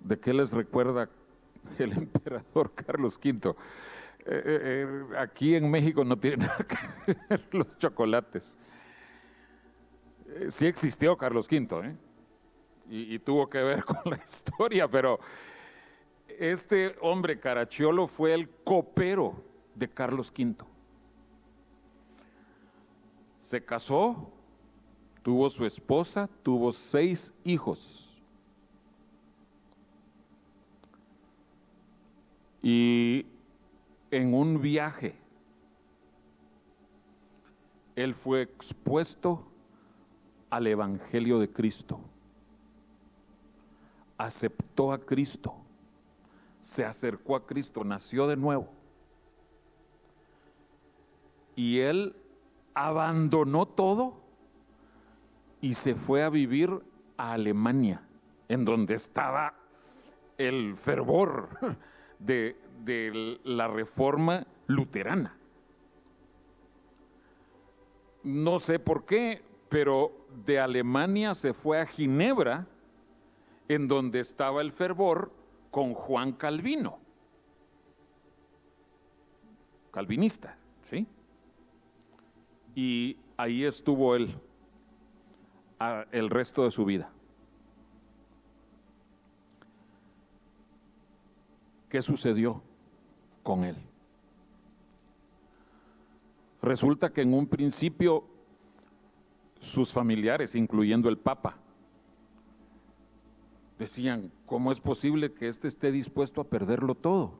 ¿De 0.00 0.18
qué 0.18 0.34
les 0.34 0.52
recuerda 0.52 1.08
el 1.78 1.92
emperador 1.92 2.72
Carlos 2.74 3.18
V? 3.22 3.50
Eh, 3.50 3.54
eh, 4.26 4.42
eh, 4.46 5.16
aquí 5.18 5.54
en 5.54 5.70
México 5.70 6.04
no 6.04 6.16
tiene 6.18 6.36
nada 6.46 6.58
que 6.58 7.16
ver 7.28 7.48
los 7.52 7.78
chocolates. 7.78 8.56
sí 10.50 10.66
existió 10.66 11.16
Carlos 11.16 11.46
V, 11.50 11.94
y, 12.90 13.18
tuvo 13.18 13.48
que 13.48 13.62
ver 13.62 13.84
con 13.84 13.98
la 14.04 14.20
historia, 14.22 14.88
pero 14.88 15.18
este 16.28 16.96
hombre 17.00 17.38
Caracciolo 17.38 18.06
fue 18.06 18.34
el 18.34 18.48
copero 18.48 19.42
de 19.74 19.88
Carlos 19.88 20.32
V. 20.36 20.56
Se 23.40 23.64
casó 23.64 24.32
tuvo 25.24 25.48
su 25.48 25.64
esposa, 25.64 26.28
tuvo 26.42 26.70
seis 26.70 27.32
hijos. 27.44 28.03
Y 32.64 33.26
en 34.10 34.32
un 34.32 34.62
viaje, 34.62 35.14
él 37.94 38.14
fue 38.14 38.40
expuesto 38.40 39.44
al 40.48 40.66
Evangelio 40.66 41.38
de 41.38 41.50
Cristo. 41.50 42.00
Aceptó 44.16 44.92
a 44.92 44.98
Cristo. 44.98 45.54
Se 46.62 46.86
acercó 46.86 47.36
a 47.36 47.44
Cristo, 47.44 47.84
nació 47.84 48.26
de 48.26 48.38
nuevo. 48.38 48.70
Y 51.56 51.80
él 51.80 52.16
abandonó 52.72 53.66
todo 53.66 54.14
y 55.60 55.74
se 55.74 55.94
fue 55.94 56.22
a 56.22 56.30
vivir 56.30 56.70
a 57.18 57.34
Alemania, 57.34 58.00
en 58.48 58.64
donde 58.64 58.94
estaba 58.94 59.52
el 60.38 60.74
fervor 60.76 61.50
de, 62.18 62.56
de 62.84 63.38
la 63.44 63.68
reforma 63.68 64.46
luterana. 64.66 65.36
No 68.22 68.58
sé 68.58 68.78
por 68.78 69.04
qué, 69.04 69.42
pero 69.68 70.12
de 70.46 70.58
Alemania 70.58 71.34
se 71.34 71.52
fue 71.52 71.80
a 71.80 71.86
Ginebra, 71.86 72.66
en 73.68 73.88
donde 73.88 74.20
estaba 74.20 74.62
el 74.62 74.72
fervor 74.72 75.30
con 75.70 75.94
Juan 75.94 76.32
Calvino, 76.32 76.98
calvinista, 79.90 80.56
¿sí? 80.82 81.06
Y 82.74 83.16
ahí 83.36 83.64
estuvo 83.64 84.14
él 84.14 84.34
el 86.12 86.30
resto 86.30 86.64
de 86.64 86.70
su 86.70 86.84
vida. 86.84 87.10
¿Qué 91.94 92.02
sucedió 92.02 92.60
con 93.44 93.62
él? 93.62 93.76
Resulta 96.60 97.12
que 97.12 97.20
en 97.20 97.32
un 97.32 97.46
principio 97.46 98.24
sus 99.60 99.92
familiares, 99.92 100.56
incluyendo 100.56 101.08
el 101.08 101.18
Papa, 101.18 101.56
decían, 103.78 104.32
¿cómo 104.44 104.72
es 104.72 104.80
posible 104.80 105.34
que 105.34 105.46
éste 105.46 105.68
esté 105.68 105.92
dispuesto 105.92 106.40
a 106.40 106.48
perderlo 106.48 106.96
todo? 106.96 107.38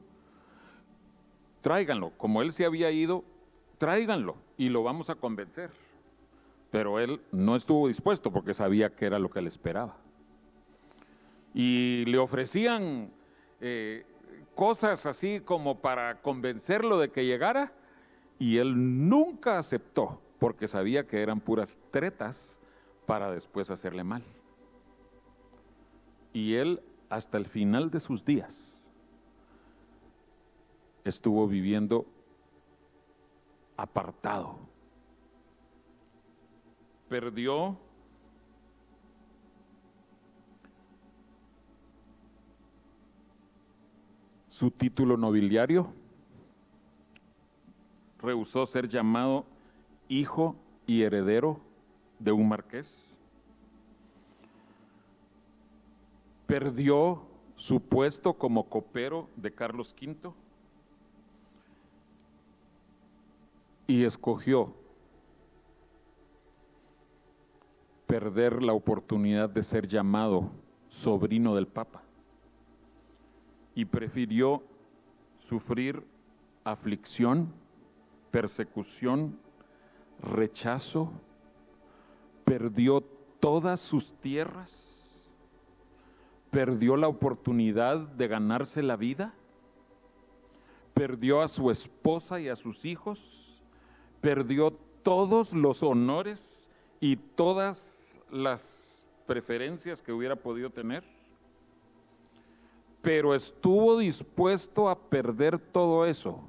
Tráiganlo, 1.61 2.13
como 2.17 2.41
él 2.41 2.53
se 2.53 2.65
había 2.65 2.93
ido, 2.93 3.25
tráiganlo 3.79 4.37
y 4.57 4.69
lo 4.69 4.85
vamos 4.85 5.11
a 5.11 5.17
convencer 5.17 5.73
pero 6.71 7.01
él 7.01 7.21
no 7.33 7.57
estuvo 7.57 7.89
dispuesto 7.89 8.31
porque 8.31 8.55
sabía 8.55 8.95
que 8.95 9.07
era 9.07 9.19
lo 9.19 9.31
que 9.31 9.43
le 9.43 9.49
esperaba. 9.49 9.97
Y 11.55 12.05
le 12.07 12.19
ofrecían 12.19 13.11
eh, 13.61 14.05
cosas 14.55 15.07
así 15.07 15.41
como 15.41 15.81
para 15.81 16.21
convencerlo 16.23 16.99
de 16.99 17.11
que 17.11 17.27
llegara 17.27 17.73
y 18.39 18.59
él 18.59 19.09
nunca 19.09 19.59
aceptó 19.59 20.21
porque 20.39 20.69
sabía 20.69 21.07
que 21.07 21.23
eran 21.23 21.41
puras 21.41 21.79
tretas 21.91 22.61
para 23.07 23.31
después 23.31 23.71
hacerle 23.71 24.05
mal. 24.05 24.23
Y 26.33 26.55
él 26.55 26.83
hasta 27.09 27.39
el 27.39 27.47
final 27.47 27.91
de 27.91 28.01
sus 28.01 28.25
días 28.25 28.91
estuvo 31.05 31.47
viviendo 31.47 32.07
apartado 33.77 34.59
perdió 37.15 37.79
su 44.55 44.71
título 44.71 45.17
nobiliario, 45.17 45.93
rehusó 48.21 48.65
ser 48.67 48.87
llamado 48.87 49.45
hijo 50.07 50.55
y 50.87 51.03
heredero 51.03 51.59
de 52.21 52.31
un 52.31 52.49
marqués, 52.49 53.05
perdió 56.47 57.23
su 57.57 57.81
puesto 57.81 58.35
como 58.35 58.69
copero 58.69 59.29
de 59.35 59.53
Carlos 59.53 59.93
V 60.01 60.33
y 63.89 64.05
escogió 64.05 64.73
perder 68.07 68.63
la 68.63 68.73
oportunidad 68.73 69.51
de 69.51 69.65
ser 69.65 69.89
llamado 69.89 70.49
sobrino 70.91 71.57
del 71.57 71.67
Papa 71.67 72.04
y 73.75 73.85
prefirió 73.85 74.63
sufrir 75.39 76.05
aflicción, 76.65 77.53
persecución, 78.31 79.39
rechazo, 80.21 81.13
perdió 82.45 83.03
todas 83.41 83.81
sus 83.81 84.15
tierras, 84.15 85.23
perdió 86.51 86.97
la 86.97 87.09
oportunidad 87.09 87.99
de 87.99 88.29
ganarse 88.29 88.83
la 88.83 88.97
vida, 88.97 89.35
perdió 90.95 91.43
a 91.43 91.49
su 91.49 91.71
esposa 91.71 92.41
y 92.41 92.49
a 92.49 92.57
sus 92.57 92.85
hijos, 92.85 93.61
perdió 94.21 94.73
todos 95.03 95.53
los 95.53 95.83
honores 95.83 96.69
y 97.01 97.17
todas 97.17 98.17
las 98.31 99.05
preferencias 99.27 100.01
que 100.01 100.13
hubiera 100.13 100.37
podido 100.37 100.71
tener, 100.71 101.05
pero 103.05 103.35
estuvo 103.35 103.99
dispuesto 103.99 104.89
a 104.89 104.99
perder 104.99 105.59
todo 105.59 106.07
eso 106.07 106.41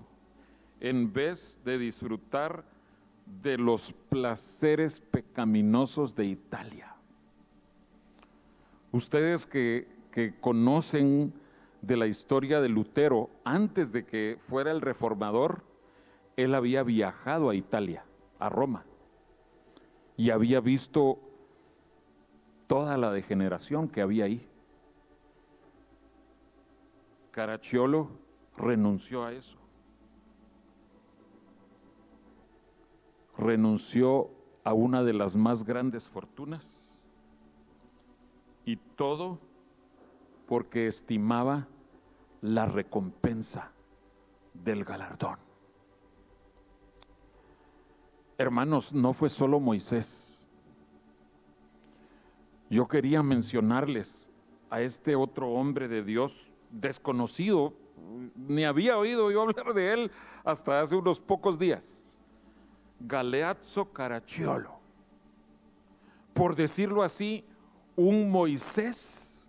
en 0.79 1.11
vez 1.11 1.59
de 1.65 1.77
disfrutar 1.77 2.63
de 3.43 3.57
los 3.57 3.91
placeres 4.09 5.01
pecaminosos 5.01 6.15
de 6.15 6.25
Italia. 6.25 6.95
Ustedes 8.93 9.45
que, 9.45 9.85
que 10.11 10.39
conocen 10.39 11.33
de 11.81 11.97
la 11.97 12.07
historia 12.07 12.61
de 12.61 12.69
Lutero, 12.69 13.29
antes 13.43 13.91
de 13.91 14.05
que 14.05 14.39
fuera 14.47 14.71
el 14.71 14.79
reformador, 14.79 15.61
él 16.37 16.55
había 16.55 16.83
viajado 16.83 17.49
a 17.49 17.55
Italia, 17.55 18.05
a 18.39 18.47
Roma 18.47 18.85
y 20.15 20.29
había 20.29 20.61
visto 20.61 21.19
toda 22.67 22.97
la 22.97 23.11
degeneración 23.11 23.89
que 23.89 24.01
había 24.01 24.25
ahí. 24.25 24.47
Caracciolo 27.35 28.11
renunció 28.55 29.25
a 29.25 29.33
eso. 29.33 29.57
Renunció 33.37 34.29
a 34.63 34.71
una 34.71 35.03
de 35.03 35.11
las 35.11 35.35
más 35.35 35.65
grandes 35.65 36.07
fortunas 36.07 37.03
y 38.63 38.77
todo 38.77 39.37
porque 40.47 40.87
estimaba 40.87 41.67
la 42.39 42.67
recompensa 42.67 43.73
del 44.53 44.85
galardón. 44.85 45.37
hermanos, 48.37 48.93
no 48.93 49.11
fue 49.11 49.27
solo 49.27 49.59
Moisés. 49.59 50.47
Yo 52.69 52.87
quería 52.87 53.21
mencionarles 53.21 54.31
a 54.69 54.79
este 54.79 55.17
otro 55.17 55.49
hombre 55.49 55.89
de 55.89 56.01
Dios 56.01 56.54
desconocido, 56.81 57.73
ni 58.35 58.63
había 58.65 58.97
oído 58.97 59.31
yo 59.31 59.41
hablar 59.41 59.73
de 59.73 59.93
él 59.93 60.11
hasta 60.43 60.81
hace 60.81 60.95
unos 60.95 61.19
pocos 61.19 61.57
días. 61.57 62.15
Galeazzo 62.99 63.91
Caracciolo. 63.91 64.75
Por 66.33 66.55
decirlo 66.55 67.03
así, 67.03 67.45
un 67.95 68.29
Moisés 68.29 69.47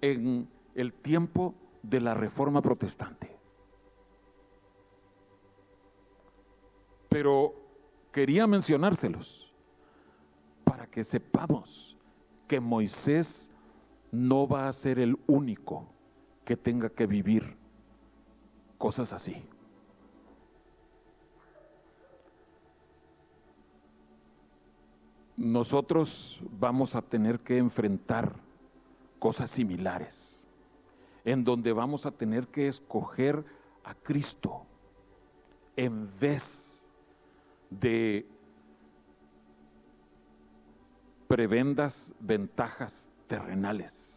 en 0.00 0.48
el 0.74 0.92
tiempo 0.92 1.54
de 1.82 2.00
la 2.00 2.14
reforma 2.14 2.62
protestante. 2.62 3.36
Pero 7.08 7.54
quería 8.12 8.46
mencionárselos 8.46 9.52
para 10.64 10.86
que 10.86 11.04
sepamos 11.04 11.98
que 12.46 12.60
Moisés 12.60 13.50
no 14.10 14.46
va 14.46 14.68
a 14.68 14.72
ser 14.72 14.98
el 14.98 15.18
único 15.26 15.91
que 16.44 16.56
tenga 16.56 16.90
que 16.90 17.06
vivir 17.06 17.56
cosas 18.78 19.12
así. 19.12 19.36
Nosotros 25.36 26.40
vamos 26.58 26.94
a 26.94 27.02
tener 27.02 27.40
que 27.40 27.58
enfrentar 27.58 28.34
cosas 29.18 29.50
similares, 29.50 30.46
en 31.24 31.44
donde 31.44 31.72
vamos 31.72 32.06
a 32.06 32.10
tener 32.10 32.48
que 32.48 32.68
escoger 32.68 33.44
a 33.84 33.94
Cristo 33.94 34.66
en 35.76 36.10
vez 36.18 36.88
de 37.70 38.26
prebendas 41.28 42.14
ventajas 42.20 43.10
terrenales 43.26 44.11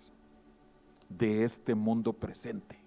de 1.09 1.43
este 1.43 1.75
mundo 1.75 2.13
presente. 2.13 2.79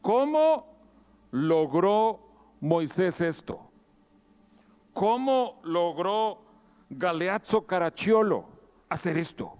¿Cómo 0.00 0.66
logró 1.30 2.20
Moisés 2.60 3.20
esto? 3.20 3.60
¿Cómo 4.92 5.60
logró 5.64 6.38
Galeazzo 6.90 7.66
Caracciolo 7.66 8.46
hacer 8.88 9.18
esto? 9.18 9.54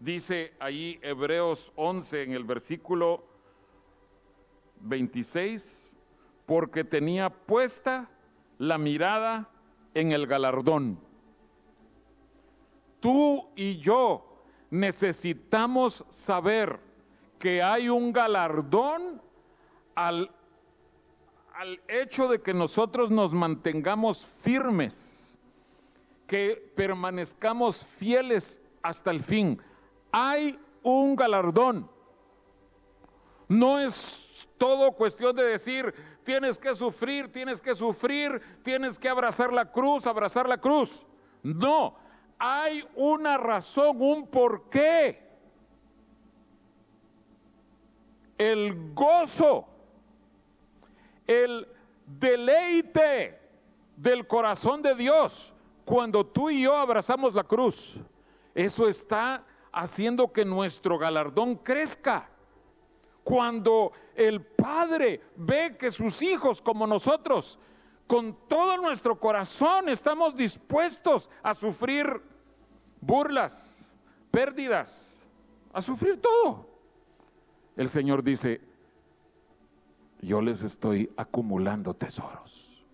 Dice 0.00 0.54
ahí 0.58 0.98
Hebreos 1.02 1.72
11 1.76 2.22
en 2.22 2.32
el 2.32 2.44
versículo 2.44 3.24
26, 4.80 5.96
porque 6.46 6.84
tenía 6.84 7.30
puesta 7.30 8.10
la 8.58 8.78
mirada 8.78 9.50
en 9.94 10.12
el 10.12 10.26
galardón. 10.26 10.98
Tú 13.00 13.48
y 13.56 13.78
yo 13.78 14.24
necesitamos 14.70 16.04
saber 16.10 16.78
que 17.38 17.62
hay 17.62 17.88
un 17.88 18.12
galardón 18.12 19.20
al, 19.94 20.30
al 21.54 21.80
hecho 21.88 22.28
de 22.28 22.40
que 22.40 22.54
nosotros 22.54 23.10
nos 23.10 23.32
mantengamos 23.32 24.26
firmes, 24.42 25.38
que 26.26 26.72
permanezcamos 26.76 27.84
fieles 27.84 28.60
hasta 28.82 29.10
el 29.10 29.22
fin. 29.22 29.60
Hay 30.12 30.58
un 30.82 31.16
galardón. 31.16 31.90
No 33.48 33.80
es 33.80 34.48
todo 34.58 34.92
cuestión 34.92 35.34
de 35.34 35.42
decir, 35.42 35.92
tienes 36.22 36.58
que 36.58 36.74
sufrir, 36.74 37.32
tienes 37.32 37.60
que 37.60 37.74
sufrir, 37.74 38.40
tienes 38.62 38.98
que 38.98 39.08
abrazar 39.08 39.52
la 39.52 39.72
cruz, 39.72 40.06
abrazar 40.06 40.48
la 40.48 40.58
cruz. 40.58 41.04
No, 41.42 41.96
hay 42.42 42.82
una 42.96 43.36
razón, 43.36 44.00
un 44.00 44.26
porqué. 44.26 45.28
El 48.38 48.94
gozo, 48.94 49.68
el 51.26 51.68
deleite 52.06 53.38
del 53.94 54.26
corazón 54.26 54.80
de 54.80 54.94
Dios 54.94 55.52
cuando 55.84 56.24
tú 56.24 56.48
y 56.48 56.62
yo 56.62 56.74
abrazamos 56.74 57.34
la 57.34 57.44
cruz. 57.44 57.96
Eso 58.54 58.88
está 58.88 59.44
haciendo 59.70 60.32
que 60.32 60.46
nuestro 60.46 60.96
galardón 60.96 61.56
crezca. 61.56 62.30
Cuando 63.22 63.92
el 64.14 64.40
Padre 64.40 65.20
ve 65.36 65.76
que 65.78 65.90
sus 65.90 66.22
hijos 66.22 66.62
como 66.62 66.86
nosotros, 66.86 67.58
con 68.06 68.34
todo 68.48 68.78
nuestro 68.78 69.20
corazón, 69.20 69.90
estamos 69.90 70.34
dispuestos 70.34 71.28
a 71.42 71.52
sufrir 71.52 72.29
burlas, 73.00 73.92
pérdidas, 74.30 75.22
a 75.72 75.80
sufrir 75.80 76.20
todo. 76.20 76.68
El 77.76 77.88
Señor 77.88 78.22
dice, 78.22 78.60
yo 80.20 80.40
les 80.40 80.62
estoy 80.62 81.10
acumulando 81.16 81.94
tesoros. 81.94 82.84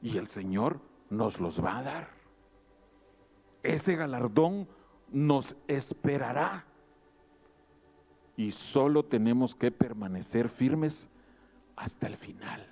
Y 0.00 0.18
el 0.18 0.26
Señor 0.28 0.80
nos 1.10 1.40
los 1.40 1.62
va 1.62 1.78
a 1.78 1.82
dar. 1.82 2.08
Ese 3.62 3.96
galardón 3.96 4.68
nos 5.10 5.56
esperará. 5.68 6.64
Y 8.36 8.50
solo 8.50 9.04
tenemos 9.04 9.54
que 9.54 9.70
permanecer 9.70 10.48
firmes 10.48 11.08
hasta 11.76 12.06
el 12.06 12.16
final, 12.16 12.66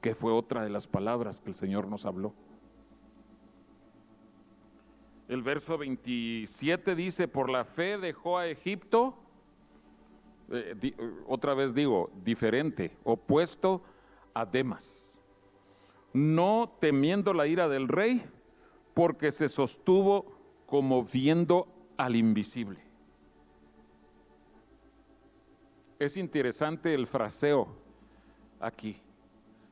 que 0.00 0.14
fue 0.14 0.32
otra 0.32 0.62
de 0.62 0.70
las 0.70 0.86
palabras 0.86 1.40
que 1.40 1.50
el 1.50 1.54
Señor 1.54 1.88
nos 1.88 2.04
habló. 2.04 2.34
El 5.28 5.42
verso 5.42 5.76
27 5.76 6.94
dice, 6.94 7.26
por 7.26 7.50
la 7.50 7.64
fe 7.64 7.98
dejó 7.98 8.38
a 8.38 8.46
Egipto, 8.46 9.16
eh, 10.52 10.94
otra 11.26 11.54
vez 11.54 11.74
digo, 11.74 12.10
diferente, 12.22 12.96
opuesto 13.02 13.82
a 14.34 14.46
Demas, 14.46 15.12
no 16.12 16.72
temiendo 16.80 17.34
la 17.34 17.48
ira 17.48 17.68
del 17.68 17.88
rey, 17.88 18.22
porque 18.94 19.32
se 19.32 19.48
sostuvo 19.48 20.32
como 20.64 21.02
viendo 21.02 21.66
al 21.96 22.14
invisible. 22.14 22.80
Es 25.98 26.16
interesante 26.16 26.94
el 26.94 27.06
fraseo 27.06 27.68
aquí. 28.60 29.00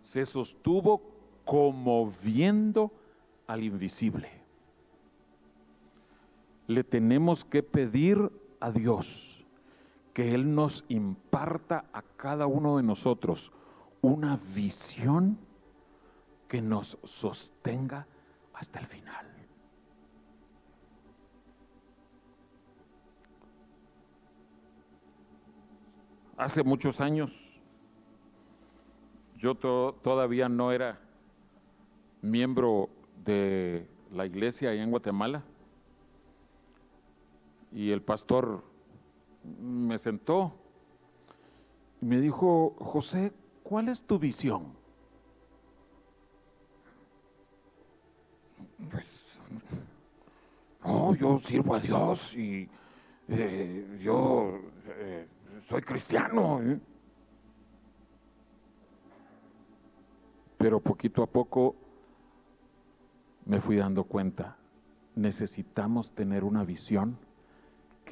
Se 0.02 0.26
sostuvo 0.26 1.00
como 1.44 2.12
viendo 2.22 2.90
al 3.46 3.62
invisible 3.62 4.43
le 6.66 6.84
tenemos 6.84 7.44
que 7.44 7.62
pedir 7.62 8.30
a 8.60 8.70
Dios 8.70 9.44
que 10.12 10.34
Él 10.34 10.54
nos 10.54 10.84
imparta 10.88 11.86
a 11.92 12.02
cada 12.02 12.46
uno 12.46 12.76
de 12.76 12.82
nosotros 12.82 13.52
una 14.00 14.38
visión 14.54 15.38
que 16.48 16.62
nos 16.62 16.98
sostenga 17.02 18.06
hasta 18.54 18.78
el 18.78 18.86
final. 18.86 19.26
Hace 26.36 26.62
muchos 26.62 27.00
años, 27.00 27.32
yo 29.36 29.54
todavía 29.56 30.48
no 30.48 30.72
era 30.72 31.00
miembro 32.22 32.88
de 33.24 33.88
la 34.10 34.26
iglesia 34.26 34.70
allá 34.70 34.82
en 34.82 34.90
Guatemala 34.90 35.44
y 37.74 37.90
el 37.90 38.02
pastor 38.02 38.62
me 39.60 39.98
sentó 39.98 40.54
y 42.00 42.06
me 42.06 42.20
dijo, 42.20 42.76
José, 42.78 43.32
¿cuál 43.64 43.88
es 43.88 44.02
tu 44.02 44.18
visión? 44.18 44.72
Pues, 48.90 49.24
yo 51.18 51.38
sirvo 51.38 51.74
a 51.74 51.80
Dios 51.80 52.34
y 52.36 52.68
eh, 53.28 53.98
yo 54.00 54.60
eh, 54.86 55.26
soy 55.68 55.82
cristiano. 55.82 56.62
¿eh? 56.62 56.78
Pero 60.58 60.80
poquito 60.80 61.22
a 61.22 61.26
poco 61.26 61.74
me 63.46 63.60
fui 63.60 63.76
dando 63.76 64.04
cuenta, 64.04 64.56
necesitamos 65.16 66.12
tener 66.12 66.44
una 66.44 66.64
visión 66.64 67.18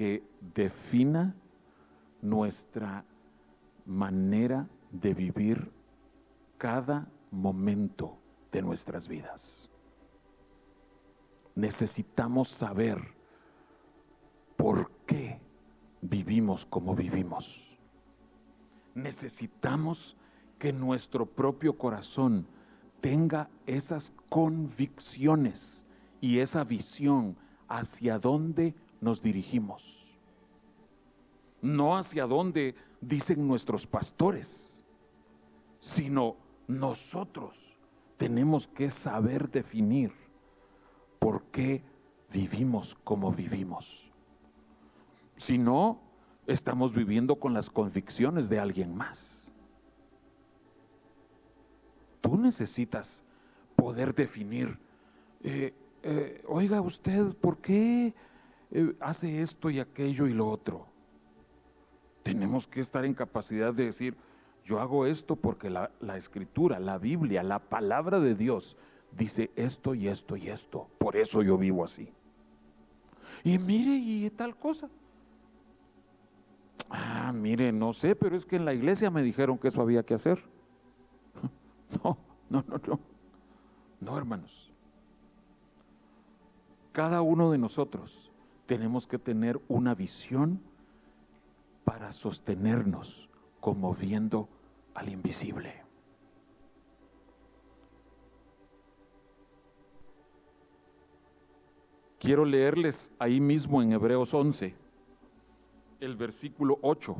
que 0.02 0.20
defina 0.56 1.32
nuestra 2.22 3.04
manera 3.86 4.68
de 4.90 5.14
vivir 5.14 5.70
cada 6.58 7.06
momento 7.30 8.18
de 8.50 8.62
nuestras 8.62 9.06
vidas. 9.06 9.70
Necesitamos 11.54 12.48
saber 12.48 12.98
por 14.56 14.90
qué 15.06 15.38
vivimos 16.00 16.66
como 16.66 16.96
vivimos. 16.96 17.78
Necesitamos 18.96 20.16
que 20.58 20.72
nuestro 20.72 21.26
propio 21.26 21.78
corazón 21.78 22.44
tenga 23.00 23.48
esas 23.66 24.12
convicciones 24.28 25.86
y 26.20 26.40
esa 26.40 26.64
visión 26.64 27.36
hacia 27.68 28.18
dónde 28.18 28.74
nos 29.02 29.20
dirigimos. 29.20 30.06
No 31.60 31.96
hacia 31.96 32.26
dónde 32.26 32.74
dicen 33.00 33.46
nuestros 33.46 33.86
pastores, 33.86 34.82
sino 35.80 36.36
nosotros 36.66 37.76
tenemos 38.16 38.68
que 38.68 38.90
saber 38.90 39.50
definir 39.50 40.12
por 41.18 41.42
qué 41.46 41.82
vivimos 42.32 42.96
como 43.04 43.32
vivimos. 43.32 44.08
Si 45.36 45.58
no, 45.58 46.00
estamos 46.46 46.94
viviendo 46.94 47.36
con 47.36 47.52
las 47.52 47.68
convicciones 47.68 48.48
de 48.48 48.60
alguien 48.60 48.94
más. 48.94 49.50
Tú 52.20 52.36
necesitas 52.36 53.24
poder 53.74 54.14
definir, 54.14 54.78
eh, 55.42 55.74
eh, 56.04 56.44
oiga 56.46 56.80
usted, 56.80 57.34
¿por 57.34 57.58
qué 57.58 58.14
eh, 58.72 58.96
hace 59.00 59.42
esto 59.42 59.70
y 59.70 59.78
aquello 59.78 60.26
y 60.26 60.32
lo 60.32 60.48
otro? 60.48 60.86
Tenemos 62.22 62.66
que 62.66 62.80
estar 62.80 63.04
en 63.04 63.14
capacidad 63.14 63.72
de 63.72 63.86
decir, 63.86 64.16
yo 64.64 64.80
hago 64.80 65.06
esto 65.06 65.36
porque 65.36 65.70
la, 65.70 65.90
la 66.00 66.16
escritura, 66.16 66.80
la 66.80 66.98
Biblia, 66.98 67.42
la 67.42 67.58
palabra 67.58 68.20
de 68.20 68.34
Dios 68.34 68.76
dice 69.16 69.50
esto 69.56 69.94
y 69.94 70.08
esto 70.08 70.36
y 70.36 70.48
esto. 70.48 70.88
Por 70.98 71.16
eso 71.16 71.42
yo 71.42 71.58
vivo 71.58 71.84
así. 71.84 72.12
Y 73.44 73.58
mire, 73.58 73.94
y 73.94 74.30
tal 74.30 74.56
cosa. 74.56 74.88
Ah, 76.88 77.32
mire, 77.32 77.72
no 77.72 77.92
sé, 77.92 78.14
pero 78.14 78.36
es 78.36 78.46
que 78.46 78.56
en 78.56 78.64
la 78.64 78.74
iglesia 78.74 79.10
me 79.10 79.22
dijeron 79.22 79.58
que 79.58 79.68
eso 79.68 79.80
había 79.80 80.02
que 80.02 80.14
hacer. 80.14 80.42
No, 82.02 82.16
no, 82.48 82.64
no, 82.66 82.80
no. 82.86 83.00
No, 84.00 84.16
hermanos. 84.16 84.72
Cada 86.92 87.20
uno 87.20 87.50
de 87.50 87.58
nosotros 87.58 88.31
tenemos 88.72 89.06
que 89.06 89.18
tener 89.18 89.60
una 89.68 89.94
visión 89.94 90.58
para 91.84 92.10
sostenernos 92.10 93.28
como 93.60 93.92
viendo 93.92 94.48
al 94.94 95.10
invisible. 95.10 95.74
Quiero 102.18 102.46
leerles 102.46 103.12
ahí 103.18 103.42
mismo 103.42 103.82
en 103.82 103.92
Hebreos 103.92 104.32
11, 104.32 104.74
el 106.00 106.16
versículo 106.16 106.78
8, 106.80 107.14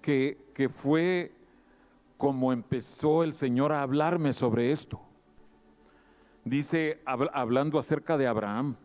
que, 0.00 0.38
que 0.54 0.68
fue 0.68 1.32
como 2.16 2.52
empezó 2.52 3.24
el 3.24 3.32
Señor 3.32 3.72
a 3.72 3.82
hablarme 3.82 4.32
sobre 4.32 4.70
esto. 4.70 5.09
Dice, 6.44 7.00
hablando 7.04 7.78
acerca 7.78 8.16
de 8.16 8.26
Abraham, 8.26 8.76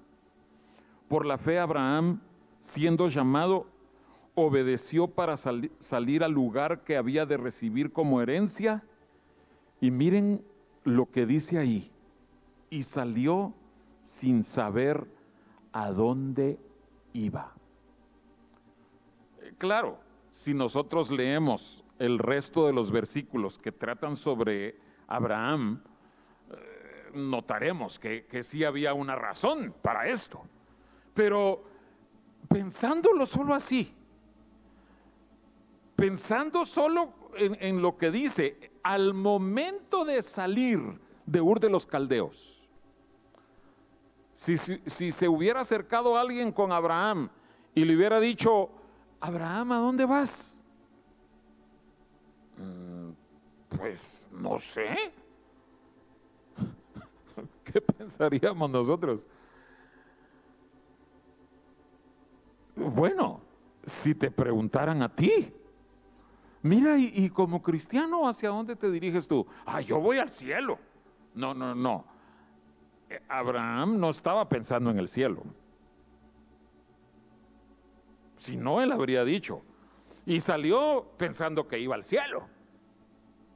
por 1.07 1.25
la 1.25 1.37
fe 1.37 1.59
Abraham, 1.59 2.19
siendo 2.59 3.07
llamado, 3.07 3.67
obedeció 4.33 5.07
para 5.07 5.37
salir 5.37 6.23
al 6.23 6.31
lugar 6.31 6.83
que 6.83 6.97
había 6.97 7.25
de 7.25 7.37
recibir 7.37 7.91
como 7.91 8.21
herencia. 8.21 8.83
Y 9.79 9.91
miren 9.91 10.43
lo 10.83 11.09
que 11.09 11.25
dice 11.25 11.57
ahí 11.57 11.91
y 12.69 12.83
salió 12.83 13.53
sin 14.03 14.43
saber 14.43 15.07
a 15.71 15.91
dónde 15.91 16.59
iba. 17.13 17.53
Eh, 19.41 19.53
claro, 19.57 19.99
si 20.29 20.53
nosotros 20.53 21.11
leemos 21.11 21.83
el 21.99 22.19
resto 22.19 22.67
de 22.67 22.73
los 22.73 22.91
versículos 22.91 23.57
que 23.57 23.71
tratan 23.71 24.15
sobre 24.15 24.77
Abraham, 25.07 25.81
notaremos 27.15 27.97
que, 27.97 28.25
que 28.25 28.43
sí 28.43 28.63
había 28.63 28.93
una 28.93 29.15
razón 29.15 29.73
para 29.81 30.07
esto. 30.07 30.41
Pero 31.13 31.63
pensándolo 32.47 33.25
solo 33.25 33.53
así, 33.53 33.93
pensando 35.95 36.65
solo 36.65 37.31
en, 37.37 37.57
en, 37.59 37.81
lo 37.81 37.97
que 37.97 38.11
dice, 38.11 38.71
al 38.83 39.13
momento 39.13 40.05
de 40.05 40.21
salir 40.21 40.79
de 41.25 41.41
Ur 41.41 41.59
de 41.59 41.69
los 41.69 41.85
Caldeos, 41.87 42.55
si, 44.35 44.57
se 44.57 45.29
hubiera 45.29 45.61
acercado 45.61 46.17
alguien 46.17 46.51
con 46.51 46.73
Abraham 46.73 47.29
y 47.73 47.85
le 47.85 47.95
hubiera 47.95 48.19
dicho, 48.19 48.69
Abraham, 49.21 49.71
¿a 49.71 49.77
dónde 49.77 50.05
vas? 50.05 50.59
Mm, 52.57 53.11
pues 53.77 54.27
no 54.31 54.59
sé. 54.59 55.13
¿Qué 57.75 57.81
pensaríamos 57.97 58.69
nosotros? 58.69 59.25
Bueno, 62.73 63.41
si 63.85 64.15
te 64.15 64.31
preguntaran 64.31 65.03
a 65.03 65.13
ti, 65.13 65.53
mira, 66.61 66.97
y, 66.97 67.11
y, 67.13 67.29
como 67.29 67.61
cristiano, 67.61 68.29
¿hacia 68.29 68.47
dónde 68.47 68.77
te 68.77 68.89
diriges 68.89 69.27
tú? 69.27 69.45
Ah, 69.65 69.81
yo 69.81 69.99
voy 69.99 70.19
al 70.19 70.29
cielo. 70.29 70.79
No, 71.33 71.53
no, 71.53 71.75
no. 71.75 72.05
Abraham 73.27 73.99
no 73.99 74.09
estaba 74.09 74.47
pensando 74.47 74.89
en 74.89 74.97
el 74.97 75.09
cielo. 75.09 75.43
Si 78.37 78.55
no, 78.55 78.81
él 78.81 78.93
habría 78.93 79.25
dicho. 79.25 79.63
Y 80.25 80.39
salió 80.39 81.11
pensando 81.17 81.67
que 81.67 81.77
iba 81.77 81.95
al 81.95 82.05
cielo. 82.05 82.47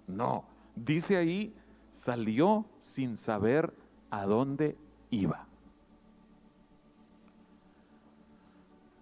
No, 0.07 0.43
dice 0.75 1.15
ahí, 1.15 1.55
salió 1.89 2.65
sin 2.79 3.15
saber 3.15 3.73
a 4.09 4.25
dónde 4.25 4.75
iba. 5.09 5.45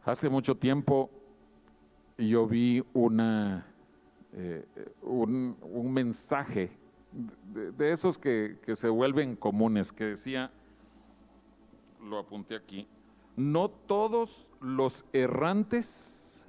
Hace 0.03 0.29
mucho 0.29 0.55
tiempo 0.55 1.09
yo 2.17 2.47
vi 2.47 2.83
una, 2.93 3.65
eh, 4.33 4.65
un, 5.01 5.55
mensaje 5.91 6.71
de, 7.77 7.91
esos 7.91 8.17
que, 8.17 8.57
que 8.63 8.75
se 8.75 8.89
vuelven 8.89 9.35
comunes, 9.35 9.91
que 9.91 10.05
decía, 10.05 10.51
lo 12.01 12.19
apunté 12.19 12.55
aquí, 12.55 12.87
no 13.35 13.69
todos 13.69 14.47
los 14.61 15.05
errantes 15.13 16.45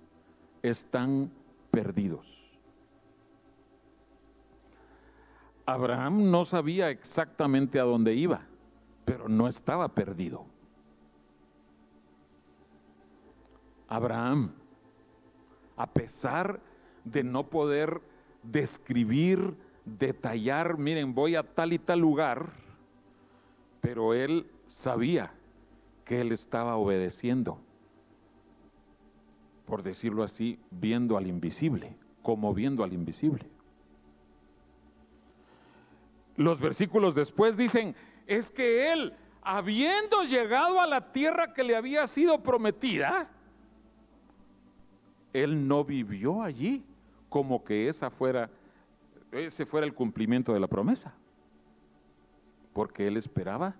están 0.62 1.30
perdidos. 1.70 2.48
Abraham 5.66 6.30
no 6.30 6.46
sabía 6.46 6.88
exactamente 6.88 7.78
a 7.78 7.82
dónde 7.82 8.14
iba, 8.14 8.47
pero 9.08 9.26
no 9.26 9.48
estaba 9.48 9.88
perdido. 9.88 10.44
Abraham, 13.88 14.52
a 15.78 15.86
pesar 15.86 16.60
de 17.04 17.24
no 17.24 17.48
poder 17.48 18.02
describir 18.42 19.56
detallar, 19.86 20.76
miren, 20.76 21.14
voy 21.14 21.36
a 21.36 21.42
tal 21.42 21.72
y 21.72 21.78
tal 21.78 22.00
lugar, 22.00 22.52
pero 23.80 24.12
él 24.12 24.46
sabía 24.66 25.32
que 26.04 26.20
él 26.20 26.30
estaba 26.30 26.76
obedeciendo, 26.76 27.58
por 29.64 29.82
decirlo 29.82 30.22
así, 30.22 30.58
viendo 30.70 31.16
al 31.16 31.28
invisible, 31.28 31.96
como 32.20 32.52
viendo 32.52 32.84
al 32.84 32.92
invisible. 32.92 33.48
Los 36.36 36.60
versículos 36.60 37.14
después 37.14 37.56
dicen, 37.56 37.96
es 38.28 38.52
que 38.52 38.92
él, 38.92 39.12
habiendo 39.42 40.22
llegado 40.22 40.80
a 40.80 40.86
la 40.86 41.12
tierra 41.12 41.52
que 41.52 41.64
le 41.64 41.74
había 41.74 42.06
sido 42.06 42.40
prometida, 42.40 43.28
él 45.32 45.66
no 45.66 45.84
vivió 45.84 46.42
allí 46.42 46.84
como 47.28 47.64
que 47.64 47.88
esa 47.88 48.10
fuera 48.10 48.48
ese 49.32 49.66
fuera 49.66 49.86
el 49.86 49.94
cumplimiento 49.94 50.52
de 50.52 50.60
la 50.60 50.66
promesa, 50.66 51.12
porque 52.72 53.06
él 53.06 53.16
esperaba 53.16 53.74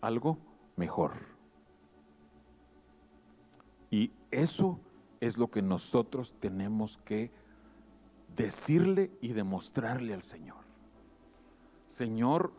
algo 0.00 0.38
mejor. 0.76 1.12
Y 3.90 4.10
eso 4.30 4.78
es 5.20 5.36
lo 5.38 5.50
que 5.50 5.62
nosotros 5.62 6.34
tenemos 6.40 6.98
que 7.04 7.30
decirle 8.36 9.10
y 9.20 9.32
demostrarle 9.32 10.14
al 10.14 10.22
Señor. 10.22 10.62
Señor, 11.88 12.52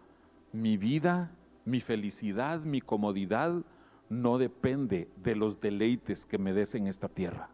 mi 0.53 0.77
vida, 0.77 1.31
mi 1.65 1.81
felicidad, 1.81 2.61
mi 2.61 2.79
comodidad 2.79 3.63
no 4.07 4.37
depende 4.37 5.09
de 5.17 5.35
los 5.35 5.59
deleites 5.59 6.25
que 6.25 6.37
me 6.37 6.53
des 6.53 6.75
en 6.75 6.87
esta 6.87 7.09
tierra. 7.09 7.49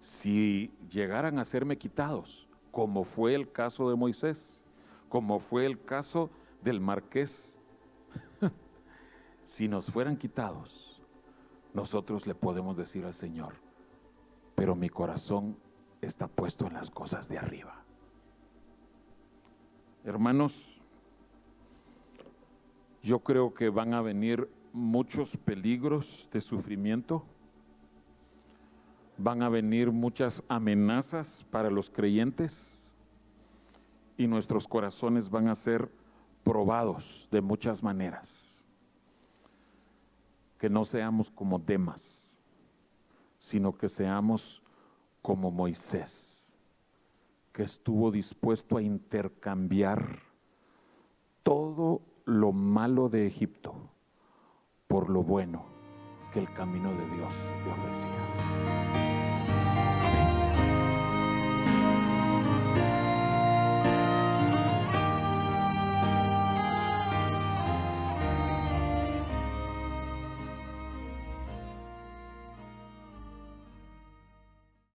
Si 0.00 0.72
llegaran 0.90 1.38
a 1.38 1.44
serme 1.44 1.78
quitados, 1.78 2.48
como 2.70 3.04
fue 3.04 3.34
el 3.34 3.52
caso 3.52 3.88
de 3.88 3.96
Moisés, 3.96 4.64
como 5.08 5.38
fue 5.38 5.66
el 5.66 5.80
caso 5.80 6.30
del 6.62 6.80
marqués. 6.80 7.60
si 9.44 9.68
nos 9.68 9.90
fueran 9.90 10.16
quitados, 10.16 11.00
nosotros 11.74 12.26
le 12.26 12.34
podemos 12.34 12.76
decir 12.76 13.04
al 13.04 13.14
Señor, 13.14 13.54
pero 14.54 14.74
mi 14.74 14.88
corazón 14.88 15.56
está 16.00 16.28
puesto 16.28 16.66
en 16.66 16.74
las 16.74 16.90
cosas 16.90 17.28
de 17.28 17.38
arriba. 17.38 17.84
Hermanos, 20.04 20.73
yo 23.04 23.18
creo 23.18 23.52
que 23.52 23.68
van 23.68 23.92
a 23.92 24.00
venir 24.00 24.48
muchos 24.72 25.36
peligros 25.36 26.26
de 26.32 26.40
sufrimiento, 26.40 27.22
van 29.18 29.42
a 29.42 29.50
venir 29.50 29.92
muchas 29.92 30.42
amenazas 30.48 31.44
para 31.50 31.70
los 31.70 31.90
creyentes 31.90 32.96
y 34.16 34.26
nuestros 34.26 34.66
corazones 34.66 35.28
van 35.28 35.48
a 35.48 35.54
ser 35.54 35.90
probados 36.42 37.28
de 37.30 37.42
muchas 37.42 37.82
maneras. 37.82 38.64
Que 40.58 40.70
no 40.70 40.86
seamos 40.86 41.30
como 41.30 41.58
Demas, 41.58 42.40
sino 43.38 43.76
que 43.76 43.90
seamos 43.90 44.62
como 45.20 45.50
Moisés, 45.50 46.56
que 47.52 47.64
estuvo 47.64 48.10
dispuesto 48.10 48.78
a 48.78 48.82
intercambiar 48.82 50.20
todo 51.42 52.00
lo 52.24 52.52
malo 52.52 53.08
de 53.08 53.26
Egipto 53.26 53.74
por 54.88 55.10
lo 55.10 55.22
bueno 55.22 55.64
que 56.32 56.40
el 56.40 56.52
camino 56.52 56.90
de 56.90 57.16
Dios 57.16 57.34
le 57.64 57.72
ofrecía. 57.72 58.43